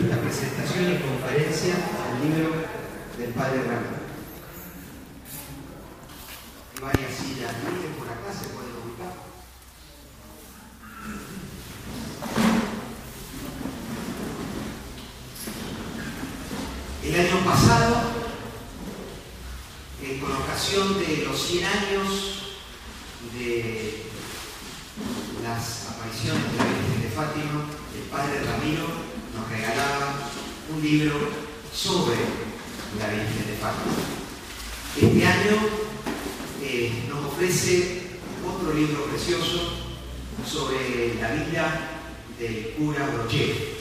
[0.00, 2.54] esta presentación y conferencia al libro
[3.18, 4.00] del Padre Ramiro.
[6.72, 9.12] Hay varias sillas libres por acá, se pueden ubicar.
[17.04, 17.96] El año pasado,
[20.02, 22.56] eh, con ocasión de los 100 años
[23.34, 24.06] de
[25.42, 30.30] las apariciones la de Fátima, el Padre Ramiro nos regalaba
[30.74, 31.14] un libro
[31.72, 32.16] sobre
[32.98, 33.94] la Virgen de Fátima.
[34.96, 35.56] Este año
[36.62, 38.02] eh, nos ofrece
[38.46, 39.90] otro libro precioso
[40.46, 41.90] sobre la vida
[42.38, 43.80] del cura Brochet.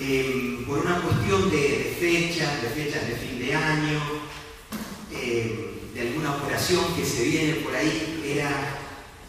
[0.00, 4.00] Eh, por una cuestión de, fechas, de fechas de fin de año,
[5.12, 8.78] eh, de alguna operación que se viene por ahí, era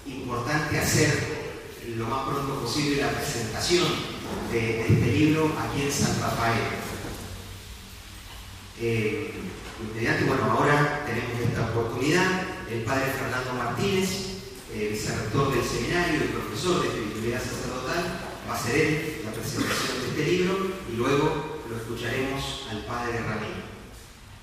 [0.05, 1.32] importante hacer
[1.95, 3.87] lo más pronto posible la presentación
[4.51, 6.59] de, este libro aquí en San Rafael.
[8.79, 9.33] Eh,
[10.27, 12.43] bueno, ahora tenemos esta oportunidad.
[12.69, 14.09] El padre Fernando Martínez,
[14.73, 20.09] eh, vicerrector del seminario y profesor de espiritualidad sacerdotal, va a hacer la presentación de
[20.09, 23.63] este libro y luego lo escucharemos al padre Ramiro.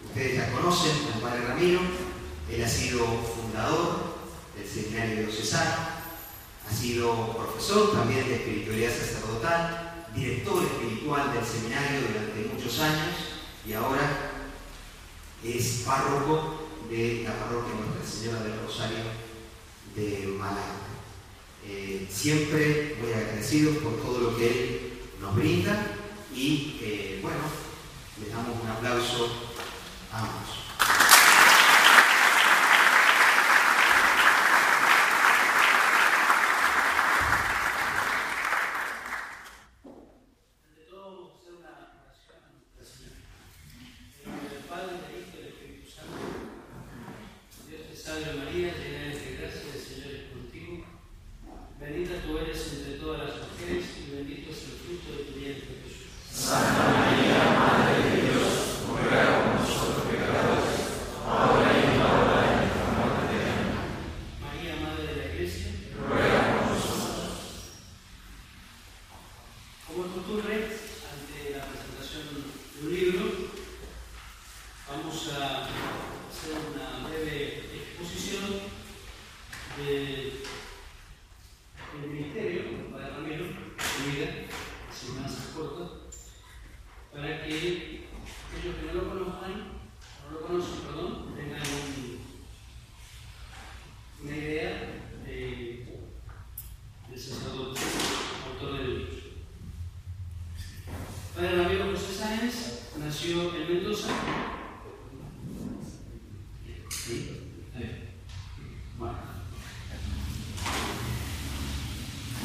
[0.07, 1.81] Ustedes ya conocen al padre Ramiro,
[2.51, 4.21] él ha sido fundador
[4.57, 6.00] del seminario diocesano,
[6.71, 13.17] ha sido profesor también de espiritualidad sacerdotal, director espiritual del seminario durante muchos años
[13.67, 14.31] y ahora
[15.45, 18.99] es párroco de la parroquia Nuestra Señora del Rosario
[19.97, 20.77] de Málaga.
[21.67, 25.87] Eh, siempre muy agradecidos por todo lo que él nos brinda
[26.35, 27.41] y eh, bueno,
[28.23, 29.29] le damos un aplauso
[30.13, 30.60] a ambos.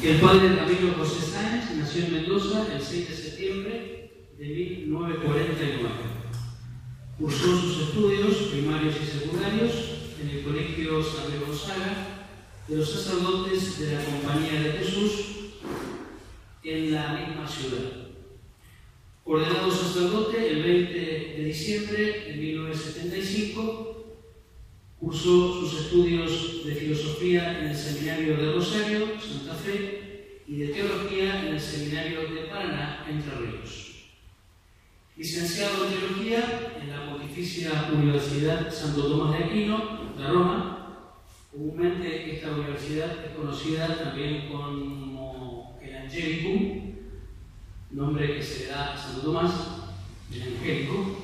[0.06, 5.88] El padre Ramiro José Sáenz nació en Mendoza el 6 de septiembre de 1949.
[7.18, 9.72] Cursó sus estudios primarios y secundarios
[10.22, 12.28] en el Colegio San Gonzaga
[12.68, 15.12] de los sacerdotes de la Compañía de Jesús
[16.62, 18.06] en la misma ciudad.
[19.24, 20.94] Ordenado sacerdote el 20
[21.36, 23.95] de diciembre de 1975,
[25.00, 31.40] cursó sus estudios de filosofía en el Seminario de Rosario, Santa Fe, y de Teología
[31.40, 33.86] en el Seminario de Paraná, Entre Ríos.
[35.16, 40.72] Licenciado en Teología en la Pontificia Universidad Santo Tomás de Aquino, de Roma.
[41.50, 46.94] Comúnmente esta universidad es conocida también como el Angelicum,
[47.90, 49.52] nombre que se le da a Santo Tomás,
[50.32, 51.16] el Angélico,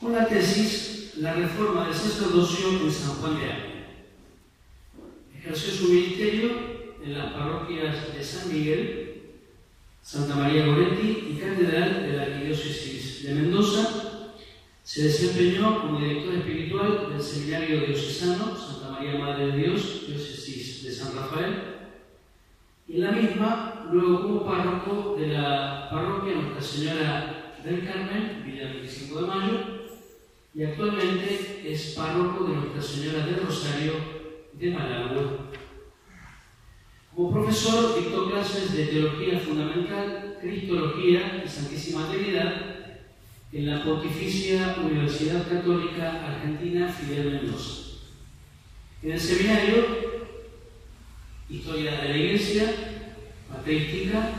[0.00, 3.86] con la tesis La reforma del sacerdocio en San Juan de Ávila.
[5.38, 6.50] Ejerció su ministerio
[7.04, 9.20] en las parroquias de San Miguel,
[10.00, 14.30] Santa María Goretti y Catedral de la Arquidiócesis de Mendoza.
[14.82, 20.92] Se desempeñó como director espiritual del Seminario Diocesano Santa María Madre de Dios, Diócesis de
[20.92, 21.62] San Rafael.
[22.88, 28.72] Y en la misma, luego como párroco de la parroquia Nuestra Señora del Carmen, Villa
[28.72, 29.81] 25 de Mayo,
[30.54, 33.92] y actualmente es párroco de Nuestra Señora del Rosario
[34.52, 35.50] de Malagua.
[37.14, 42.72] Como profesor dictó clases de Teología Fundamental, Cristología y Santísima Trinidad
[43.52, 47.98] en la Pontificia Universidad Católica Argentina Fidel Mendoza.
[49.02, 50.12] En el seminario
[51.50, 52.74] Historia de la Iglesia,
[53.52, 54.30] ateística,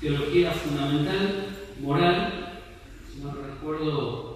[0.00, 1.46] teología fundamental,
[1.80, 2.60] moral,
[3.10, 4.31] si no recuerdo,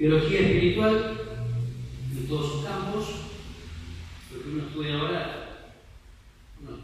[0.00, 1.20] teología espiritual
[2.16, 3.06] en todos sus campos,
[4.32, 5.74] lo que uno estudia ahora,
[6.60, 6.78] bueno,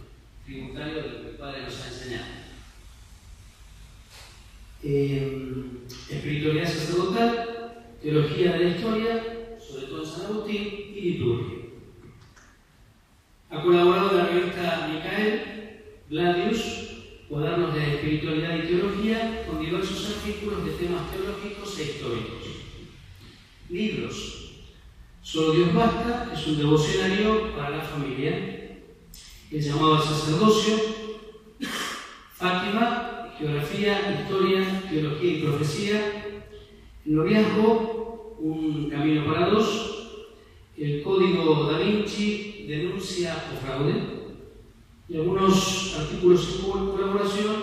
[0.44, 2.26] tributario de lo que el Padre nos ha enseñado.
[4.82, 5.66] Eh,
[6.10, 9.22] espiritualidad sacerdotal, teología de la historia,
[9.58, 11.58] sobre todo en San Agustín, y liturgia.
[13.50, 15.80] Ha colaborado en la revista Micael,
[16.10, 16.85] Gladius,
[17.28, 22.46] cuadernos de espiritualidad y teología, con diversos artículos de temas teológicos e históricos.
[23.68, 24.42] Libros.
[25.22, 28.78] Solo Dios basta es un devocionario para la familia.
[29.50, 30.74] El llamado sacerdocio.
[32.34, 36.42] Fátima, geografía, historia, teología y profecía.
[37.04, 39.92] El noviazgo, un camino para dos.
[40.76, 44.15] El código da Vinci, denuncia o fraude.
[45.08, 47.56] Y algunos artículos en colaboración,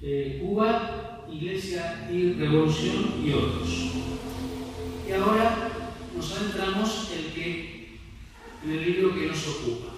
[0.00, 3.68] eh, Cuba, Iglesia y Revolución y otros.
[5.08, 5.70] Y ahora
[6.16, 7.98] nos adentramos en, que,
[8.64, 9.92] en el libro que nos ocupa.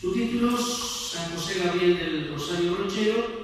[0.00, 3.43] Subtítulos San José Gabriel del Rosario Brochero.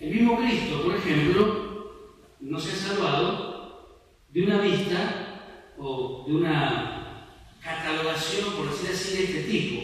[0.00, 7.26] El mismo Cristo, por ejemplo, no se ha salvado de una vista o de una
[7.62, 9.82] catalogación, por decir así, de este tipo.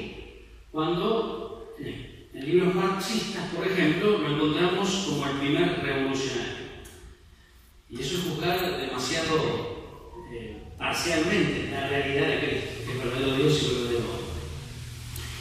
[0.72, 6.66] Cuando en libros marxistas, por ejemplo, lo encontramos como el primer revolucionario.
[7.90, 13.74] Y eso es juzgar demasiado eh, parcialmente la realidad de Cristo, que verdadero Dios y
[13.74, 14.24] verdadero hombre.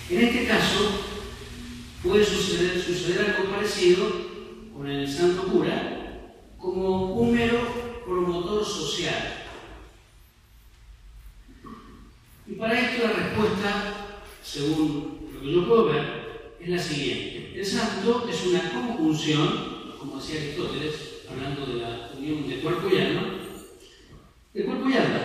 [0.09, 1.01] En este caso,
[2.03, 4.34] puede suceder algo parecido
[4.75, 7.85] con el santo cura, como un mero
[8.63, 9.33] social.
[12.47, 13.93] Y para esto la respuesta,
[14.43, 17.53] según lo que yo puedo ver, es la siguiente.
[17.55, 22.99] El santo es una conjunción, como decía Aristóteles, hablando de la unión de cuerpo y
[22.99, 23.23] alma,
[24.53, 25.21] de cuerpo y alma,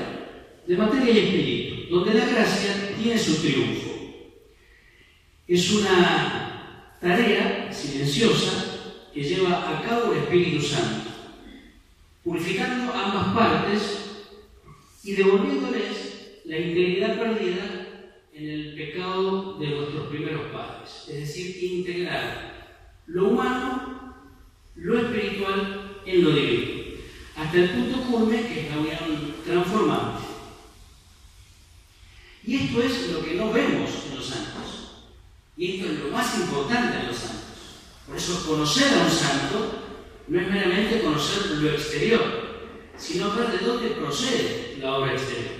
[0.66, 3.90] de materia y espíritu, donde la gracia tiene su triunfo.
[5.48, 8.69] Es una tarea silenciosa
[9.12, 11.10] que lleva a cabo el Espíritu Santo,
[12.24, 14.00] purificando ambas partes
[15.02, 17.86] y devolviéndoles la integridad perdida
[18.32, 22.50] en el pecado de nuestros primeros padres, es decir, integrar
[23.06, 24.14] lo humano,
[24.76, 26.82] lo espiritual en lo divino,
[27.36, 30.24] hasta el punto culme que es la unión transformante.
[32.46, 35.04] Y esto es lo que no vemos en los santos,
[35.56, 37.49] y esto es lo más importante en los santos.
[38.10, 39.72] Por eso conocer a un santo
[40.26, 42.20] no es meramente conocer lo exterior,
[42.96, 45.52] sino ver de dónde procede la obra exterior.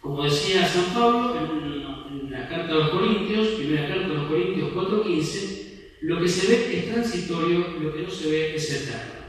[0.00, 4.72] Como decía San Pablo en, la carta a los Corintios, primera carta a los Corintios
[4.72, 9.20] 4.15, lo que se ve es transitorio, lo que no se ve es eterno.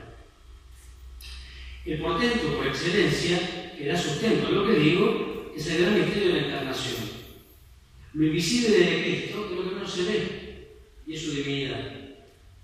[1.86, 6.34] El portento por excelencia, que da sustento a lo que digo, es el gran misterio
[6.34, 6.96] de la encarnación.
[8.14, 10.41] Lo invisible de Cristo es lo que no se ve,
[11.12, 11.92] y su divinidad.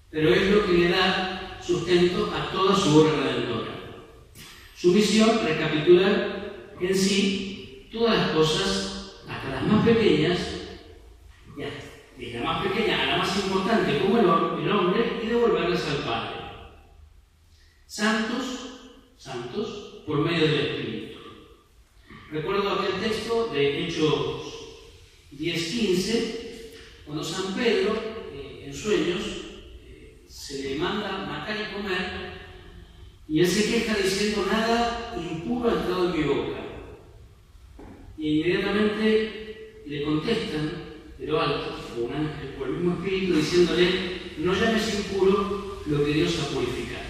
[0.09, 3.71] Pero es lo que le da sustento a toda su obra redentora.
[4.73, 10.39] Su misión, recapitular en sí todas las cosas, hasta las más pequeñas,
[11.57, 11.69] ya,
[12.17, 16.35] desde la más pequeña a la más importante como el, hombre, y devolverlas al Padre.
[17.85, 18.45] Santos,
[19.17, 21.19] santos, por medio del Espíritu.
[22.31, 24.41] Recuerdo aquel texto de Hechos
[25.37, 26.35] 10.15,
[27.05, 28.16] cuando San Pedro,
[28.67, 29.21] en sueños,
[29.85, 32.27] eh, se le manda matar y comer,
[33.29, 36.57] y él se queja diciendo, nada impuro ha entrado en mi boca
[38.17, 40.71] y inmediatamente le contestan
[41.17, 46.05] de lo alto, o un ángel, o el mismo espíritu, diciéndole, no llames impuro lo
[46.05, 47.05] que Dios ha purificado.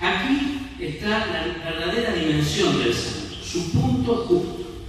[0.00, 4.84] Aquí está la verdadera dimensión del santo, su punto justo.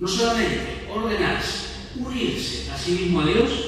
[0.00, 3.67] No solamente ordenarse, unirse a sí mismo a Dios,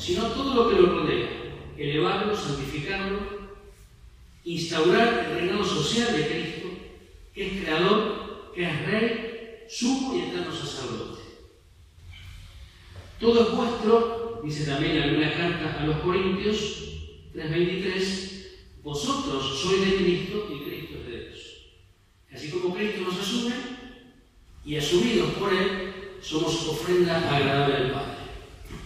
[0.00, 1.28] sino todo lo que lo rodea,
[1.76, 3.18] elevarlo, santificarlo,
[4.44, 6.68] instaurar el reinado social de Cristo,
[7.34, 11.20] que es creador que es Rey, sumo y eterno sacerdote.
[13.20, 16.56] Todo es vuestro, dice también en una carta a los Corintios
[17.34, 21.38] 3:23, vosotros sois de Cristo y Cristo es de Dios.
[22.32, 23.54] Así como Cristo nos asume
[24.64, 25.92] y asumidos por Él,
[26.22, 28.09] somos ofrenda agradable al Padre.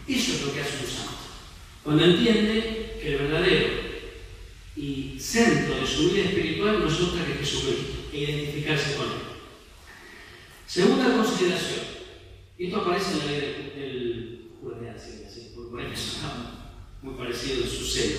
[0.08, 1.12] Eso es lo que hace un santo.
[1.82, 3.68] Cuando entiende que el verdadero
[4.76, 9.34] y centro de su vida espiritual no es otra que Jesucristo e identificarse con Él.
[10.66, 11.80] Segunda consideración,
[12.58, 16.18] y esto aparece en la ley del juvenil, así, por eso
[17.02, 18.18] muy parecido en su celo.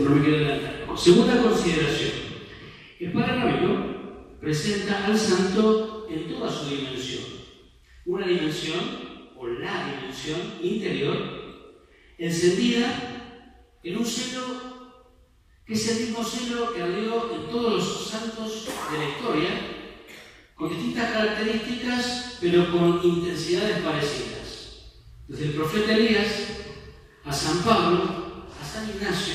[0.00, 0.86] no me quiero adelantar.
[0.96, 2.12] Segunda consideración,
[2.98, 7.24] el Padre Rabino presenta al santo en toda su dimensión.
[8.06, 8.80] Una dimensión,
[9.42, 11.16] o la dimensión interior,
[12.16, 14.62] encendida en un celo
[15.66, 19.48] que es el mismo celo que ardió en todos los santos de la historia
[20.54, 24.92] con distintas características, pero con intensidades parecidas.
[25.26, 26.28] Desde el profeta Elías
[27.24, 29.34] a San Pablo, a San Ignacio,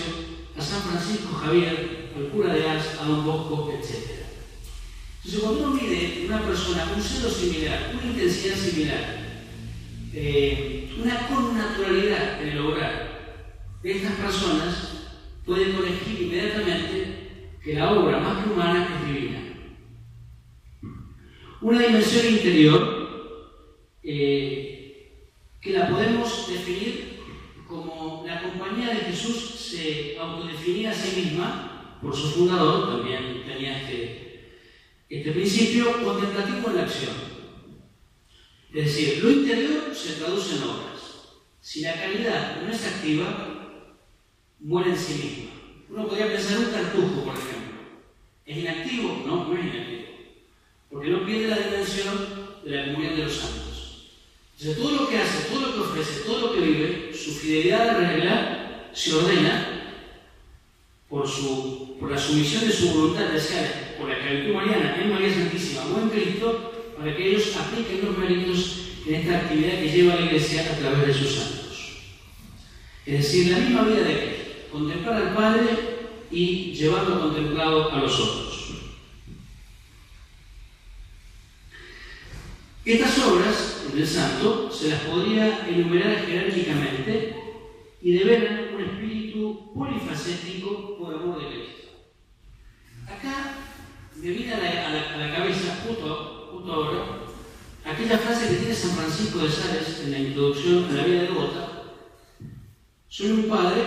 [0.57, 3.95] a San Francisco Javier, al cura de Ars, a Don Bosco, etc.
[5.17, 9.16] Entonces, cuando uno mide una persona un celo similar, una intensidad similar,
[10.13, 13.07] eh, una connaturalidad en el obrar
[13.83, 14.97] de estas personas,
[15.45, 19.39] puede corregir inmediatamente que la obra más que humana es divina.
[21.61, 22.97] Una dimensión interior
[24.03, 25.21] eh,
[25.61, 27.17] que la podemos definir
[27.67, 29.35] como la compañía de Jesús
[29.71, 34.53] se autodefinía a sí misma, por su fundador, también tenía este,
[35.09, 37.26] este principio contemplativo en la acción.
[38.77, 41.01] Es decir, lo interior se traduce en obras.
[41.61, 43.83] Si la calidad no es activa,
[44.59, 45.51] muere en sí misma.
[45.89, 47.77] Uno podría pensar un cartujo, por ejemplo.
[48.45, 49.23] ¿Es inactivo?
[49.25, 49.97] No, no es inactivo
[50.89, 52.17] porque no pierde la dimensión
[52.63, 54.09] de la comunión de los santos.
[54.59, 57.89] Entonces, todo lo que hace, todo lo que ofrece, todo lo que vive, su fidelidad
[57.89, 60.05] a la regla se ordena
[61.09, 65.33] por, su, por la sumisión de su voluntad, sea por la caridad mariana en María
[65.33, 70.15] Santísima o en Cristo, para que ellos apliquen los méritos en esta actividad que lleva
[70.15, 71.97] la Iglesia a través de sus santos.
[73.05, 75.67] Es decir, la misma vida de Cristo, contemplar al Padre
[76.31, 78.47] y llevando contemplado a los otros.
[82.87, 87.35] Estas obras del santo se las podría enumerar jerárquicamente
[88.01, 91.87] y develan un espíritu polifacético por amor de Cristo.
[93.05, 93.55] Acá
[94.15, 96.36] me viene a la, cabeza, justo,
[96.73, 97.19] ahora,
[97.85, 101.27] aquella frase que tiene San Francisco de Sales en la introducción a la vida de
[101.27, 101.83] Gota.
[103.07, 103.81] Soy un padre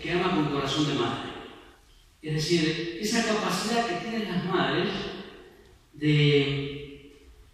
[0.00, 1.30] que ama con corazón de madre.
[2.22, 4.88] Es decir, esa capacidad que tienen las madres
[5.92, 6.74] de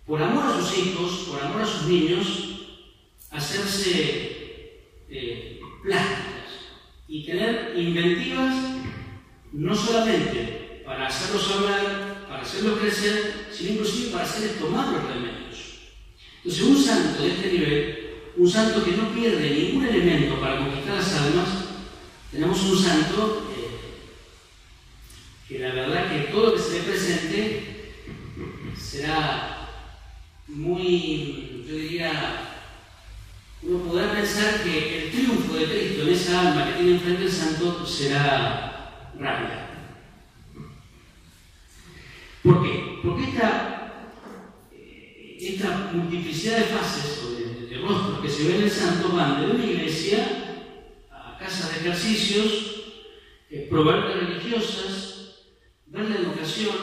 [0.07, 2.67] por amor a sus hijos, por amor a sus niños,
[3.31, 6.51] hacerse eh, plásticas
[7.07, 8.55] y tener inventivas
[9.53, 15.81] no solamente para hacerlos hablar, para hacerlos crecer, sino inclusive para hacerles tomar los remedios.
[16.45, 20.95] Entonces, un santo de este nivel, un santo que no pierde ningún elemento para conquistar
[20.95, 21.49] las almas,
[22.31, 23.71] tenemos un santo eh,
[25.49, 27.95] que la verdad que todo lo que se le presente
[28.79, 29.69] será
[30.47, 32.63] muy, yo diría,
[33.63, 37.33] uno podrá pensar que el triunfo de Cristo en esa alma que tiene enfrente el
[37.33, 39.71] santo será rápido.
[42.43, 42.90] ¿Por qué?
[43.03, 44.13] Porque esta,
[44.73, 49.41] eh, esta multiplicidad de fases o de, rostros que se ven en el santo van
[49.41, 50.69] de una iglesia
[51.11, 52.83] a casas de ejercicios,
[53.49, 55.47] eh, religiosas,
[55.87, 56.75] ver la educación,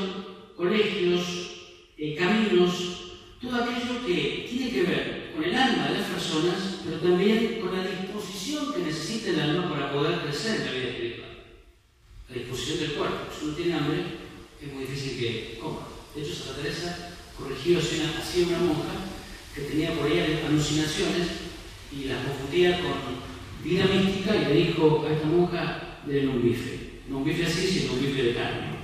[0.56, 1.52] colegios,
[1.98, 6.98] eh, caminos, todo aquello que tiene que ver con el alma de las personas, pero
[6.98, 11.38] también con la disposición que necesita el alma para poder crecer en la vida espiritual.
[12.30, 13.18] La disposición del cuerpo.
[13.38, 14.04] Si uno tiene hambre,
[14.60, 15.97] es muy difícil que coma.
[16.18, 18.90] De hecho, Santa Teresa corrigió así a una monja
[19.54, 21.28] que tenía por ahí alucinaciones
[21.92, 22.94] y las confundía con
[23.64, 27.02] vida mística y le dijo a esta monja de un bife.
[27.08, 28.78] No un bife así, sino un bife de carne.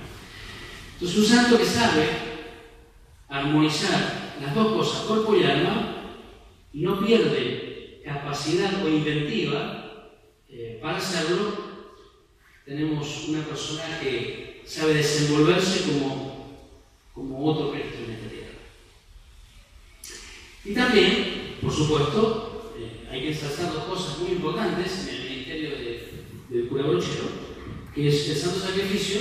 [0.92, 2.08] Entonces, un santo que sabe
[3.28, 5.96] armonizar las dos cosas, cuerpo y alma,
[6.72, 10.12] y no pierde capacidad o inventiva
[10.48, 11.52] eh, para hacerlo,
[12.64, 16.33] tenemos una persona que sabe desenvolverse como,
[17.14, 18.58] como otro Cristo en esta tierra.
[20.64, 25.70] Y también, por supuesto, eh, hay que ensalzar dos cosas muy importantes en el ministerio
[26.48, 27.24] del cura brochero,
[27.94, 29.20] que es el santo sacrificio,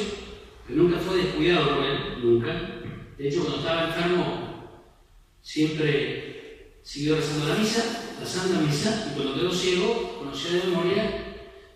[0.68, 2.82] que nunca fue descuidado por él, nunca.
[3.18, 4.80] De hecho, cuando estaba enfermo,
[5.42, 11.36] siempre siguió rezando la misa, la Misa, y cuando quedó ciego, conoció de memoria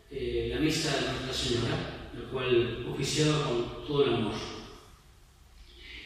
[0.10, 4.57] eh, la misa de Nuestra Señora, la cual oficiaba con todo el amor.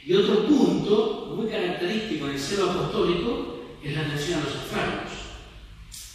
[0.06, 5.12] Y otro punto muy característico en el celo apostólico es la atención a los enfermos.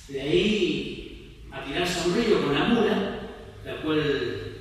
[0.08, 3.20] De ahí a tirarse a un río con la mula,
[3.64, 4.56] la cual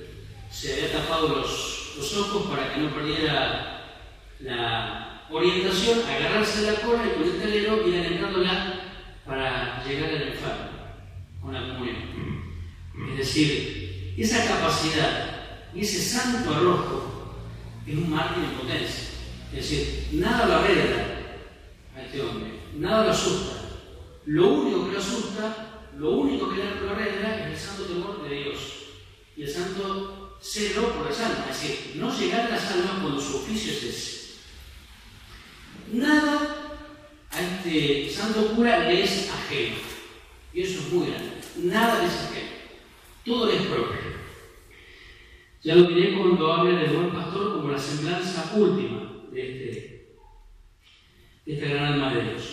[0.52, 3.82] se había tapado los, ojos para que no perdiera
[4.40, 8.82] la orientación, agarrarse la cola y con el telero ir alentándola
[9.26, 10.70] para llegar al enfermo
[11.42, 11.96] con la comunión.
[13.12, 17.36] Es decir, esa capacidad y ese santo arrojo
[17.86, 19.15] es un mártir en potencia.
[19.54, 21.06] Es decir, nada lo arregla
[21.96, 23.62] a este hombre, nada lo asusta.
[24.26, 28.36] Lo único que lo asusta, lo único que lo arregla es el santo temor de
[28.36, 28.60] Dios
[29.38, 31.50] y el santo celo por las almas.
[31.52, 34.16] Es decir, no llegar a las almas cuando su oficio es ese
[35.92, 36.56] Nada
[37.32, 39.76] a este santo cura le es ajeno.
[40.54, 41.32] Y eso es muy grande.
[41.58, 42.50] Nada le es ajeno.
[43.24, 44.16] Todo es propio.
[45.64, 48.95] Ya lo diré cuando hable del buen pastor como la semblanza última
[51.46, 52.44] este gran alma de Dios.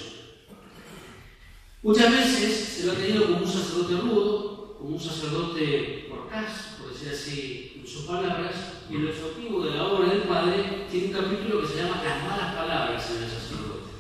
[1.83, 6.93] Muchas veces se lo ha tenido como un sacerdote rudo, como un sacerdote porcás, por
[6.93, 8.55] decir así en sus palabras,
[8.91, 12.23] y el objetivo de la obra del Padre tiene un capítulo que se llama Las
[12.23, 13.91] malas palabras en el sacerdote.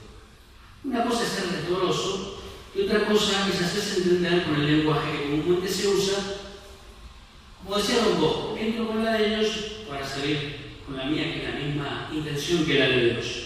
[0.84, 2.42] Una cosa es ser retoroso
[2.74, 6.18] y otra cosa es hacerse entender con el lenguaje que comúnmente se usa,
[7.62, 9.56] como decía Don Bosco, entro con la de ellos
[9.88, 13.41] para salir con la mía, que es la misma intención que la de Dios.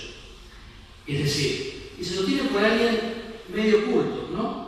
[1.06, 2.98] Es decir, y se lo tiene por alguien
[3.54, 4.66] medio culto, ¿no?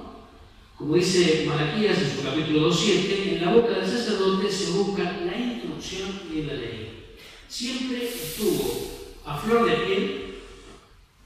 [0.77, 5.37] Como dice Malaquías en su capítulo 2.7, en la boca del sacerdote se busca la
[5.37, 7.17] instrucción y la ley.
[7.49, 8.89] Siempre estuvo
[9.25, 10.35] a flor de piel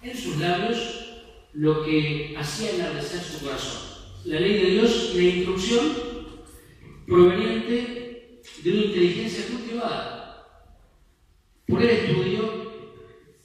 [0.02, 0.78] en sus labios
[1.52, 3.82] lo que hacía enardecer su corazón.
[4.24, 5.92] La ley de Dios la instrucción
[7.06, 10.46] proveniente de una inteligencia cultivada
[11.66, 12.61] por el estudio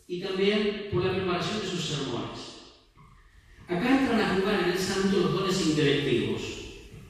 [0.08, 2.40] y también por la preparación de sus sermones.
[3.68, 6.42] Acá entran a jugar en el santo los dones intelectivos,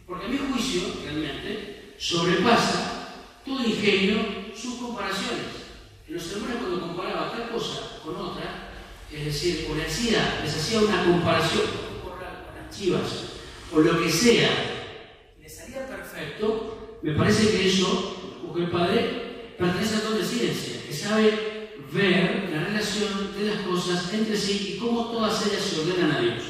[0.07, 4.17] porque a mi juicio, realmente, sobrepasa todo ingenio,
[4.55, 5.45] sus comparaciones.
[6.07, 8.71] En los sermones cuando comparaba tal cosa con otra,
[9.11, 11.63] es decir, o le hacía, les hacía una comparación
[12.01, 13.25] con las chivas,
[13.71, 14.49] o lo que sea,
[15.39, 20.93] le salía perfecto, me parece que eso, porque el padre pertenece a toda ciencia, que
[20.93, 21.46] sabe
[21.91, 26.21] ver la relación de las cosas entre sí y cómo todas ellas se ordenan a
[26.21, 26.43] Dios.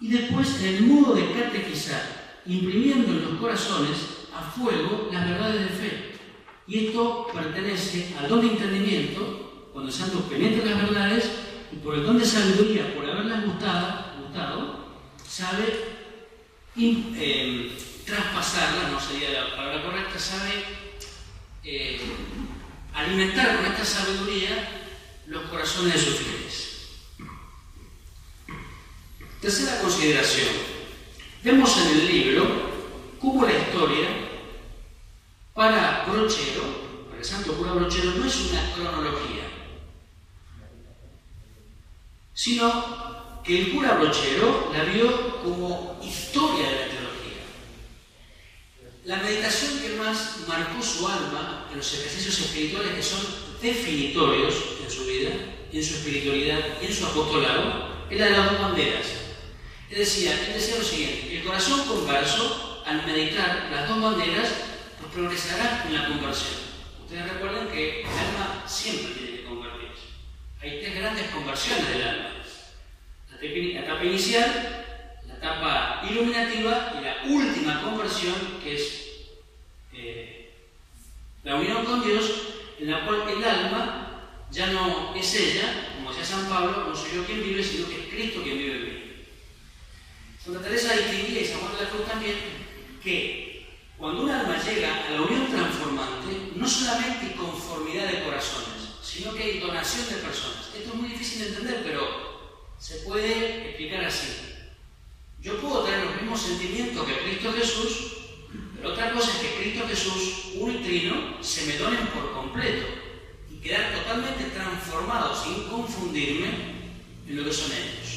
[0.00, 3.96] Y después, en el modo de catequizar, imprimiendo en los corazones
[4.34, 6.12] a fuego las verdades de fe.
[6.66, 11.30] Y esto pertenece al don entendimiento, cuando el santo penetra las verdades,
[11.72, 14.88] y por el don de sabiduría, por haberlas gustado, gustado
[15.26, 15.64] sabe
[16.76, 20.64] eh, traspasarlas, no sería la palabra correcta, sabe
[21.64, 22.00] eh,
[22.98, 24.68] alimentar con esta sabiduría
[25.26, 26.68] los corazones de sus fieles.
[29.40, 30.48] Tercera consideración.
[31.44, 32.46] Vemos en el libro
[33.20, 34.08] cómo la historia
[35.54, 36.62] para Brochero,
[37.08, 39.44] para el santo cura Brochero, no es una cronología,
[42.34, 46.97] sino que el cura Brochero la vio como historia de la.
[49.08, 53.20] La meditación que más marcó su alma en los ejercicios espirituales que son
[53.62, 55.30] definitorios en su vida,
[55.72, 59.06] en su espiritualidad y en su apostolado, es la de las dos banderas,
[59.88, 64.48] él decía, él decía lo siguiente, el corazón converso, al meditar las dos banderas,
[65.14, 66.52] progresará en la conversión.
[67.02, 70.04] Ustedes recuerden que el alma siempre tiene que convertirse.
[70.60, 72.30] Hay tres grandes conversiones del alma.
[73.40, 74.84] La etapa inicial,
[75.38, 79.08] etapa iluminativa y la última conversión, que es
[79.92, 80.50] eh,
[81.44, 82.24] la unión con Dios,
[82.78, 87.16] en la cual el alma ya no es ella, como decía San Pablo, no soy
[87.16, 89.26] yo quien vive, sino que es Cristo quien vive en mí.
[90.42, 92.36] Santa Teresa distinguía, y San Juan de la Cruz también,
[93.02, 98.98] que cuando un alma llega a la unión transformante, no solamente hay conformidad de corazones,
[99.02, 100.70] sino que hay donación de personas.
[100.76, 104.57] Esto es muy difícil de entender, pero se puede explicar así.
[105.40, 108.16] Yo puedo tener los mismos sentimientos que Cristo Jesús,
[108.76, 112.86] pero otra cosa es que Cristo Jesús, uno y trino, se me donen por completo
[113.50, 116.48] y quedar totalmente transformado sin confundirme
[117.28, 118.08] en lo que son ellos.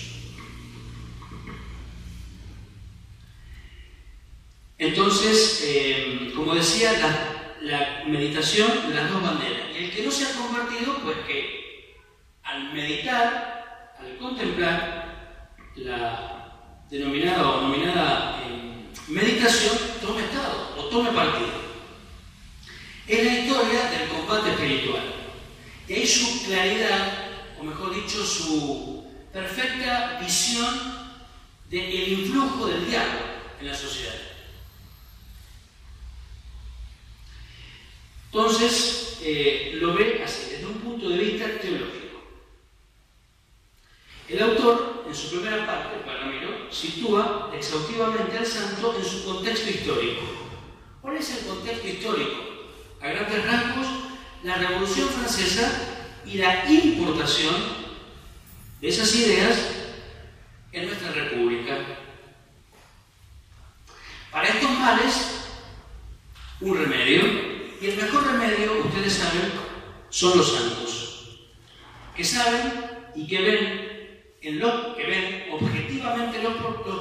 [4.82, 6.92] Entonces, eh, como decía,
[7.62, 9.68] la, meditación las dos banderas.
[9.76, 12.02] Y el que no se ha convertido, pues que
[12.42, 16.41] al meditar, al contemplar la
[16.92, 21.62] denominada o nominada eh, meditación, tome estado o tome partido.
[23.08, 25.04] Es la historia del combate espiritual.
[25.88, 30.76] Y ahí su claridad, o mejor dicho, su perfecta visión
[31.70, 33.22] del influjo del diablo
[33.62, 34.16] en la sociedad.
[38.26, 42.22] Entonces, eh, lo ve así, desde un punto de vista teológico.
[44.30, 50.22] El autor, en su primera parte, Ramiro, sitúa exhaustivamente al santo en su contexto histórico.
[51.02, 52.38] ¿Cuál es el contexto histórico?
[53.02, 53.88] A grandes rasgos,
[54.44, 55.72] la Revolución Francesa
[56.26, 57.56] y la importación
[58.80, 59.58] de esas ideas
[60.72, 61.78] en nuestra República.
[64.32, 65.42] Para estos males,
[66.62, 67.22] un remedio
[67.82, 69.52] y el mejor remedio, ustedes saben,
[70.10, 71.50] son los santos,
[72.16, 73.91] que saben y que ven,
[74.42, 76.56] en lo, que ven objetivamente los,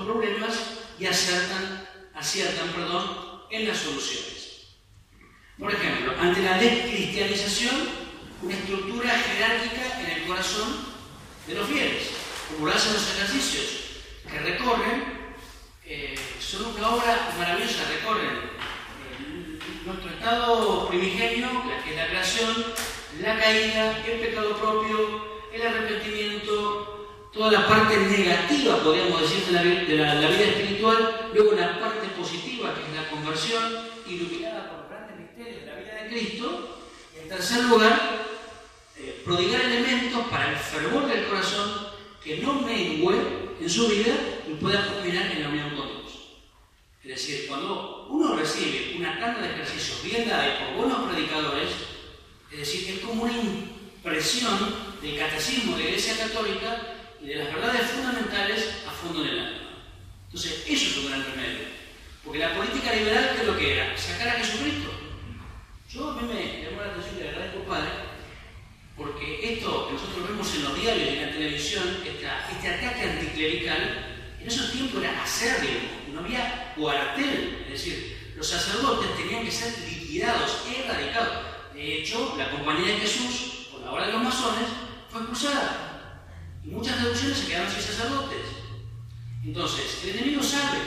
[0.05, 0.59] problemas
[0.98, 4.68] y aciertan, perdón, en las soluciones.
[5.59, 7.88] Por ejemplo, ante la descristianización,
[8.42, 10.87] una estructura jerárquica en el corazón
[11.46, 12.11] de los fieles,
[12.50, 13.64] como lo hacen los ejercicios,
[14.31, 15.20] que recorren,
[15.85, 18.50] eh, son una obra maravillosa, recorren
[19.85, 21.48] nuestro estado primigenio,
[21.85, 22.66] que es la creación,
[23.22, 27.00] la caída, el pecado propio, el arrepentimiento,
[27.33, 32.83] toda la parte negativa, podríamos decir, de la, vida espiritual, luego la parte positiva, que
[32.83, 33.62] es la conversión,
[34.07, 36.81] iluminada por grandes misterios de la vida de Cristo,
[37.14, 38.27] y en tercer lugar,
[38.97, 41.88] eh, prodigar elementos para el fervor del corazón
[42.23, 43.09] que no mengue
[43.61, 44.14] en su vida
[44.49, 46.01] y pueda culminar en la unión con Dios.
[47.05, 51.71] Es decir, cuando uno recibe una tanda de ejercicios bien dada por buenos predicadores,
[52.51, 54.59] es decir, es como una impresión
[55.01, 59.38] del catecismo de la Iglesia Católica y de las verdades fundamentales a fondo en el
[59.38, 59.59] alma.
[60.26, 61.66] Entonces, eso es un gran remedio.
[62.24, 63.98] Porque la política liberal, ¿qué es lo que era?
[63.98, 64.90] Sacar a Jesucristo.
[65.88, 67.90] Yo a mí me llamó la atención y le agradezco, Padre,
[68.96, 74.37] porque esto que nosotros vemos en los diarios y en la televisión, este ataque anticlerical,
[74.40, 79.72] en esos tiempos era acérrimo, no había cuartel, es decir, los sacerdotes tenían que ser
[79.88, 81.46] liquidados, erradicados.
[81.74, 84.68] De hecho, la compañía de Jesús, por la hora de los masones,
[85.09, 86.26] fue expulsada.
[86.64, 88.46] Y muchas traducciones se quedaron sin sacerdotes.
[89.51, 90.79] Entonces, el enemigo sabe,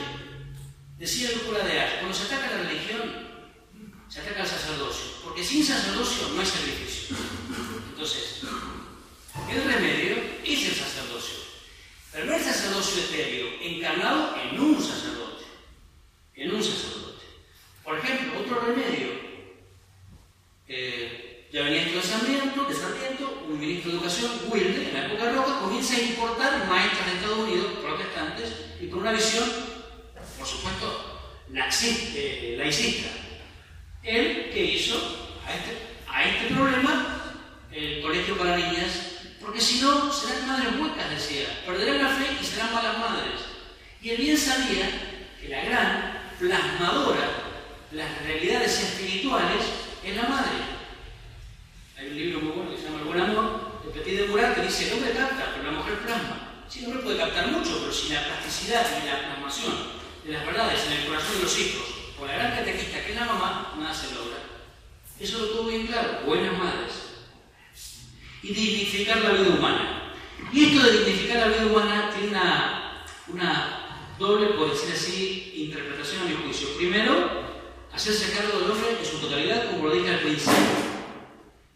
[0.98, 3.02] decía el cura de Ars, cuando se ataca la religión,
[4.08, 7.14] se ataca al sacerdocio, porque sin sacerdocio no hay sacrificio.
[7.90, 8.40] Entonces,
[9.50, 11.40] el remedio es el sacerdocio.
[12.10, 15.44] Pero el sacerdocio etéreo, encarnado en un sacerdote.
[16.34, 17.22] En un sacerdote.
[17.84, 19.10] Por ejemplo, otro remedio.
[20.68, 25.30] Eh, venía esto de Sarmiento, de Sarmiento, un ministro de Educación, Wilde, en la época
[25.30, 29.44] roja, comienza a importar maestras de Estados Unidos, protestantes, y con una visión,
[30.38, 31.20] por supuesto,
[31.54, 33.08] eh, laicista.
[34.02, 34.96] Él, ¿qué hizo?
[35.46, 37.36] A este, a este problema,
[37.70, 39.14] el colegio para niñas
[39.44, 41.62] porque si no, serán madres huecas, decía.
[41.66, 43.40] Perderán la fe y serán malas madres.
[44.00, 44.88] Y él bien sabía
[45.38, 47.28] que la gran plasmadora
[47.90, 49.62] de las realidades espirituales
[50.02, 50.73] es la madre.
[52.04, 54.54] Hay un libro muy bueno que se llama El buen amor, de Petit de Murat,
[54.54, 56.66] que dice, el hombre capta, pero la mujer plasma.
[56.68, 59.72] Sí, el hombre puede captar mucho, pero sin la plasticidad y la plasmación
[60.22, 61.82] de las verdades en el corazón de los hijos,
[62.18, 64.36] por la gran catequista que es la mamá, nada se logra.
[65.18, 66.92] Eso lo tuvo bien claro, buenas madres
[68.42, 70.12] y dignificar la vida humana.
[70.52, 72.36] Y esto de dignificar la vida humana tiene
[73.28, 76.68] una, doble, por decir así, interpretación a mi juicio.
[76.76, 77.30] Primero,
[77.94, 80.93] hacerse cargo del hombre en su totalidad, como lo dije al principio.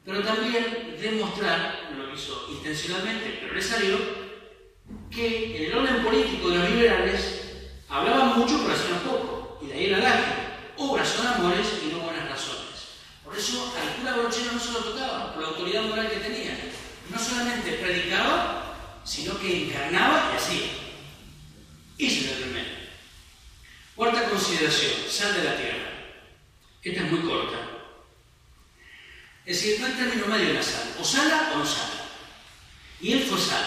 [0.08, 3.98] Pero también demostrar, lo hizo intencionalmente, pero le salió,
[5.10, 7.42] que en el orden político de los liberales
[7.90, 9.58] hablaban mucho pero hacían poco.
[9.60, 10.34] Y de ahí el adagio,
[10.78, 13.02] obras son amores y no buenas razones.
[13.22, 16.58] Por eso al cura no se lo tocaba, por la autoridad moral que tenía.
[17.10, 20.70] No solamente predicaba, sino que encarnaba y hacía.
[21.98, 22.78] Ese es el remedio.
[23.94, 25.90] Cuarta consideración, sal de la tierra.
[26.82, 27.77] Esta es muy corta.
[29.48, 30.94] Es decir, no hay término medio en la sal.
[31.00, 32.04] O sala o no sala.
[33.00, 33.64] Y él fue sal.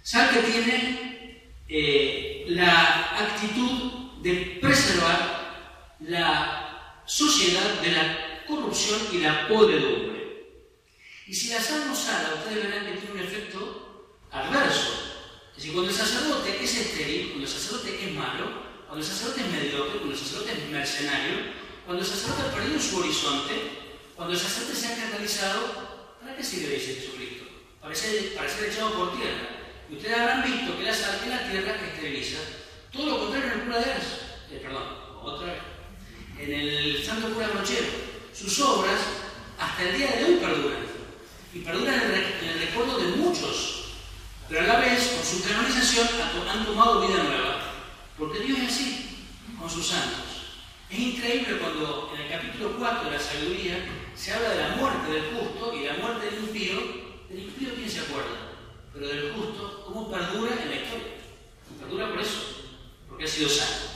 [0.00, 9.48] Sal que tiene eh, la actitud de preservar la sociedad de la corrupción y la
[9.48, 10.46] podredumbre.
[11.26, 15.18] Y si la sal no sala, ustedes verán que tiene un efecto adverso.
[15.50, 19.40] Es decir, cuando el sacerdote es estéril, cuando el sacerdote es malo, cuando el sacerdote
[19.40, 21.36] es mediocre, cuando el sacerdote es mercenario,
[21.84, 23.79] cuando el sacerdote ha perdido su horizonte,
[24.20, 27.44] cuando el sacerdote se ha canalizado, ¿para qué sirve dice Jesucristo?
[27.80, 29.48] Para ser, echado por tierra.
[29.88, 32.38] Y ustedes habrán visto que la sal es la tierra que esteriliza.
[32.92, 34.06] Todo lo contrario en el cura de Ars.
[34.52, 34.82] Eh, perdón,
[35.22, 35.62] otra vez.
[36.38, 37.86] En el santo cura Brochero
[38.34, 39.00] sus obras
[39.58, 40.82] hasta el día de hoy perduran.
[41.54, 43.94] Y perduran en el, recuerdo de muchos.
[44.50, 46.06] Pero a la vez, con su canonización,
[46.46, 47.72] han tomado vida nueva.
[48.18, 49.28] Porque Dios es así,
[49.58, 50.26] con sus santos.
[50.90, 55.12] Es increíble cuando en el capítulo 4 de la sabiduría se habla de la muerte
[55.12, 56.76] del justo y la muerte del impío.
[57.30, 58.52] Del impío, ¿quién se acuerda?
[58.92, 61.14] Pero del justo, ¿cómo perdura en la historia?
[61.80, 62.40] Perdura por eso,
[63.08, 63.88] porque ha sido santo.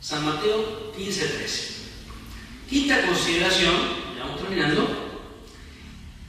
[0.00, 1.74] San Mateo 15, 13.
[2.68, 3.74] Quinta consideración,
[4.16, 4.88] ya vamos terminando,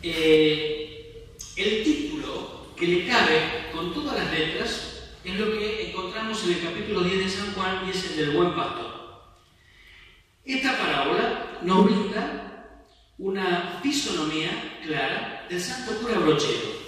[0.01, 6.53] eh, el título que le cabe con todas las letras es lo que encontramos en
[6.53, 8.90] el capítulo 10 de San Juan y es el del buen pastor.
[11.63, 12.77] Nos brinda
[13.17, 16.81] una fisonomía clara del santo cura brochero.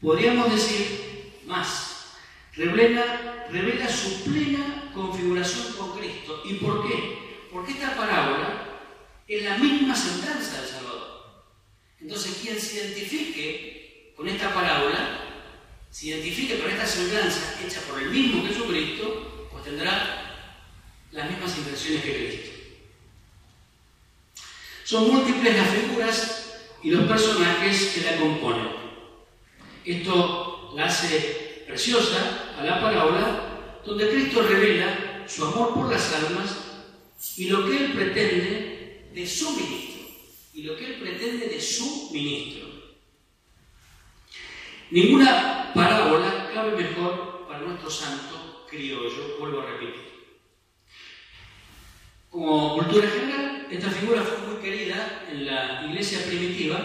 [0.00, 2.16] Podríamos decir más,
[2.54, 6.42] revela, revela su plena configuración con Cristo.
[6.44, 7.46] ¿Y por qué?
[7.50, 8.72] Porque esta parábola
[9.26, 11.22] es la misma semblanza del Salvador.
[12.00, 15.20] Entonces, quien se identifique con esta parábola,
[15.90, 20.58] se identifique con esta semblanza hecha por el mismo Jesucristo, pues tendrá
[21.12, 22.51] las mismas intenciones que Cristo.
[24.92, 26.52] Son múltiples las figuras
[26.82, 28.68] y los personajes que la componen.
[29.86, 36.58] Esto la hace preciosa a la parábola donde Cristo revela su amor por las almas
[37.38, 40.02] y lo que Él pretende de su ministro.
[40.52, 42.68] Y lo que Él pretende de su ministro.
[44.90, 50.11] Ninguna parábola cabe mejor para nuestro santo criollo, vuelvo a repetir.
[52.32, 56.80] Como cultura general, esta figura fue muy querida en la iglesia primitiva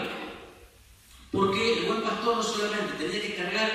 [1.32, 3.70] porque el buen pastor no solamente tenía que cargar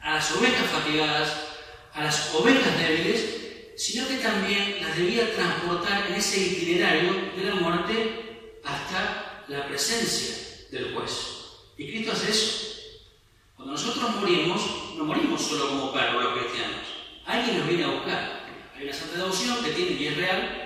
[0.00, 1.48] a las ovejas fatigadas,
[1.92, 7.54] a las ovejas débiles, sino que también las debía transportar en ese itinerario de la
[7.54, 11.12] muerte hasta la presencia del juez.
[11.78, 12.80] Y Cristo hace eso.
[13.54, 14.60] Cuando nosotros morimos,
[14.96, 16.80] no morimos solo como perros los cristianos,
[17.26, 18.44] alguien nos viene a buscar.
[18.76, 20.63] Hay una santa devoción que tiene, y es real,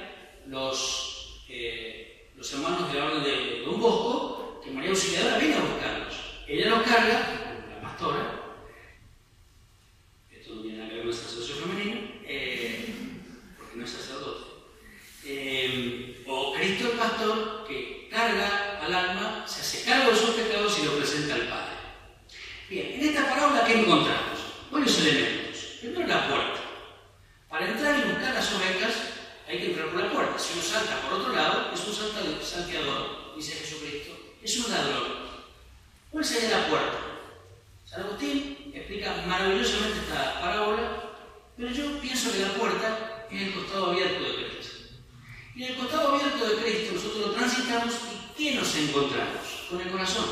[0.49, 5.61] los, eh, los hermanos de la orden de Don Bosco, que María Auxiliadora viene a
[5.61, 6.15] buscarlos.
[6.47, 8.41] Ella los carga, la pastora,
[10.31, 12.95] esto no tiene nada que ver con el sacerdocio femenino, eh,
[13.59, 14.45] porque no es sacerdote.
[15.25, 20.79] Eh, o Cristo el pastor que carga al alma, se hace cargo de sus pecados
[20.79, 21.77] y lo presenta al Padre.
[22.71, 24.39] Bien, en esta parábola, ¿qué encontramos?
[24.71, 25.59] Varios elementos.
[25.81, 26.61] Primero, la puerta.
[27.49, 29.18] Para entrar y buscar las ovejas,
[29.49, 30.39] hay que entrar por la puerta.
[30.39, 31.95] Si uno salta por otro lado, es un
[32.43, 34.15] salteador, dice Jesucristo.
[34.43, 35.29] Es un ladrón.
[36.11, 36.99] ¿Cuál sería la puerta?
[37.85, 41.15] San Agustín explica maravillosamente esta parábola,
[41.57, 44.77] pero yo pienso que la puerta es el costado abierto de Cristo.
[45.57, 49.67] Y en el costado abierto de Cristo nosotros lo transitamos y ¿qué nos encontramos?
[49.71, 50.27] Con el corazón.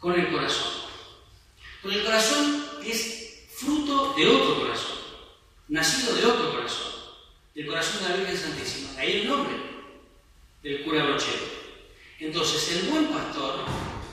[0.00, 0.72] Con el corazón.
[1.82, 4.98] Con el corazón es fruto de otro corazón,
[5.68, 6.92] nacido de otro corazón,
[7.56, 8.92] del corazón de la Virgen Santísima.
[8.92, 9.56] De ahí el nombre
[10.62, 11.56] del cura brochero.
[12.20, 13.64] Entonces, el buen pastor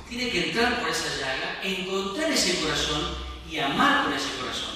[0.07, 3.15] tiene que entrar por esa llaga, encontrar ese corazón
[3.51, 4.75] y amar con ese corazón.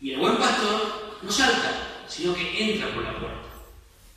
[0.00, 3.40] Y el buen pastor no salta, sino que entra por la puerta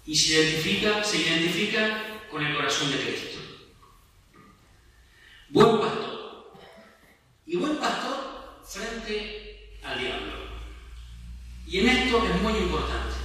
[0.06, 3.40] y se identifica, se identifica con el corazón de Cristo.
[5.50, 6.54] Buen pastor
[7.46, 10.44] y buen pastor frente al diablo.
[11.68, 13.16] Y en esto es muy importante.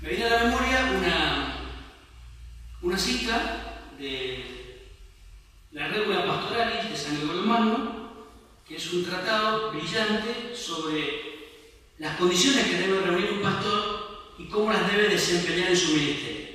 [0.00, 1.56] Me viene a la memoria una,
[2.82, 4.88] una cita de
[5.72, 8.12] la Regula Pastoralis de San Gregorio Magno,
[8.66, 11.32] que es un tratado brillante sobre
[11.98, 16.46] las condiciones que debe reunir un pastor y cómo las debe desempeñar en su ministerio.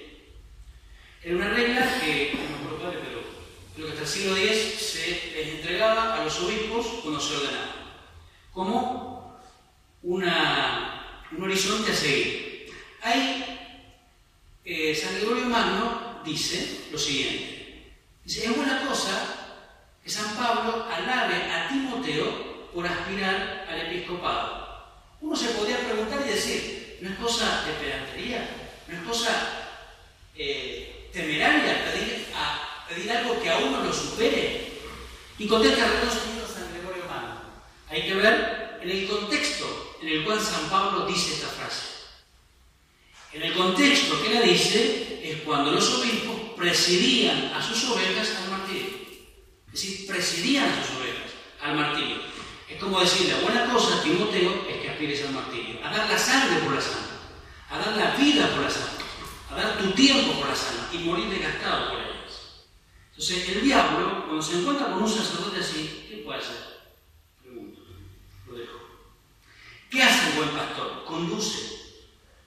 [1.22, 2.32] Era una regla que,
[3.76, 7.76] creo que hasta el siglo X se les entregaba a los obispos cuando se ordenaba,
[8.54, 9.42] como
[10.04, 12.72] una, un horizonte a seguir.
[13.02, 13.60] Ahí,
[14.64, 17.92] eh, San Gregorio Magno dice lo siguiente,
[18.24, 19.60] dice, es buena cosa
[20.02, 24.67] que San Pablo alabe a Timoteo por aspirar al episcopado.
[25.22, 28.50] Uno se podría preguntar y decir, ¿no es cosa de pedantería?
[28.88, 29.68] ¿No es cosa
[30.36, 34.68] eh, temeraria pedir a algo que a uno lo supere.
[35.38, 37.42] Y contesta Señor San Gregorio Magno.
[37.90, 41.88] Hay que ver en el contexto en el cual San Pablo dice esta frase.
[43.34, 48.52] En el contexto que la dice es cuando los obispos presidían a sus ovejas al
[48.52, 48.88] martirio.
[49.68, 52.18] Es decir, presidían a sus ovejas al martirio.
[52.78, 56.16] Es como decir, la buena cosa, Timoteo, es que aspires al martirio, a dar la
[56.16, 57.18] sangre por la sangre,
[57.72, 59.04] a dar la vida por la sangre,
[59.50, 62.22] a dar tu tiempo por la sangre y morir desgastado por ella.
[63.10, 66.82] Entonces, el diablo, cuando se encuentra con un sacerdote así, ¿qué puede hacer?
[67.42, 67.82] Pregunto,
[68.46, 68.78] lo dejo.
[69.90, 71.04] ¿Qué hace el buen pastor?
[71.06, 71.98] Conduce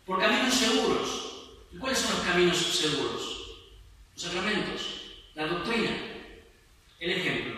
[0.07, 1.51] por caminos seguros.
[1.73, 3.57] ¿Y cuáles son los caminos seguros?
[4.15, 4.81] Los sacramentos,
[5.35, 5.91] la doctrina,
[7.01, 7.55] el ejemplo.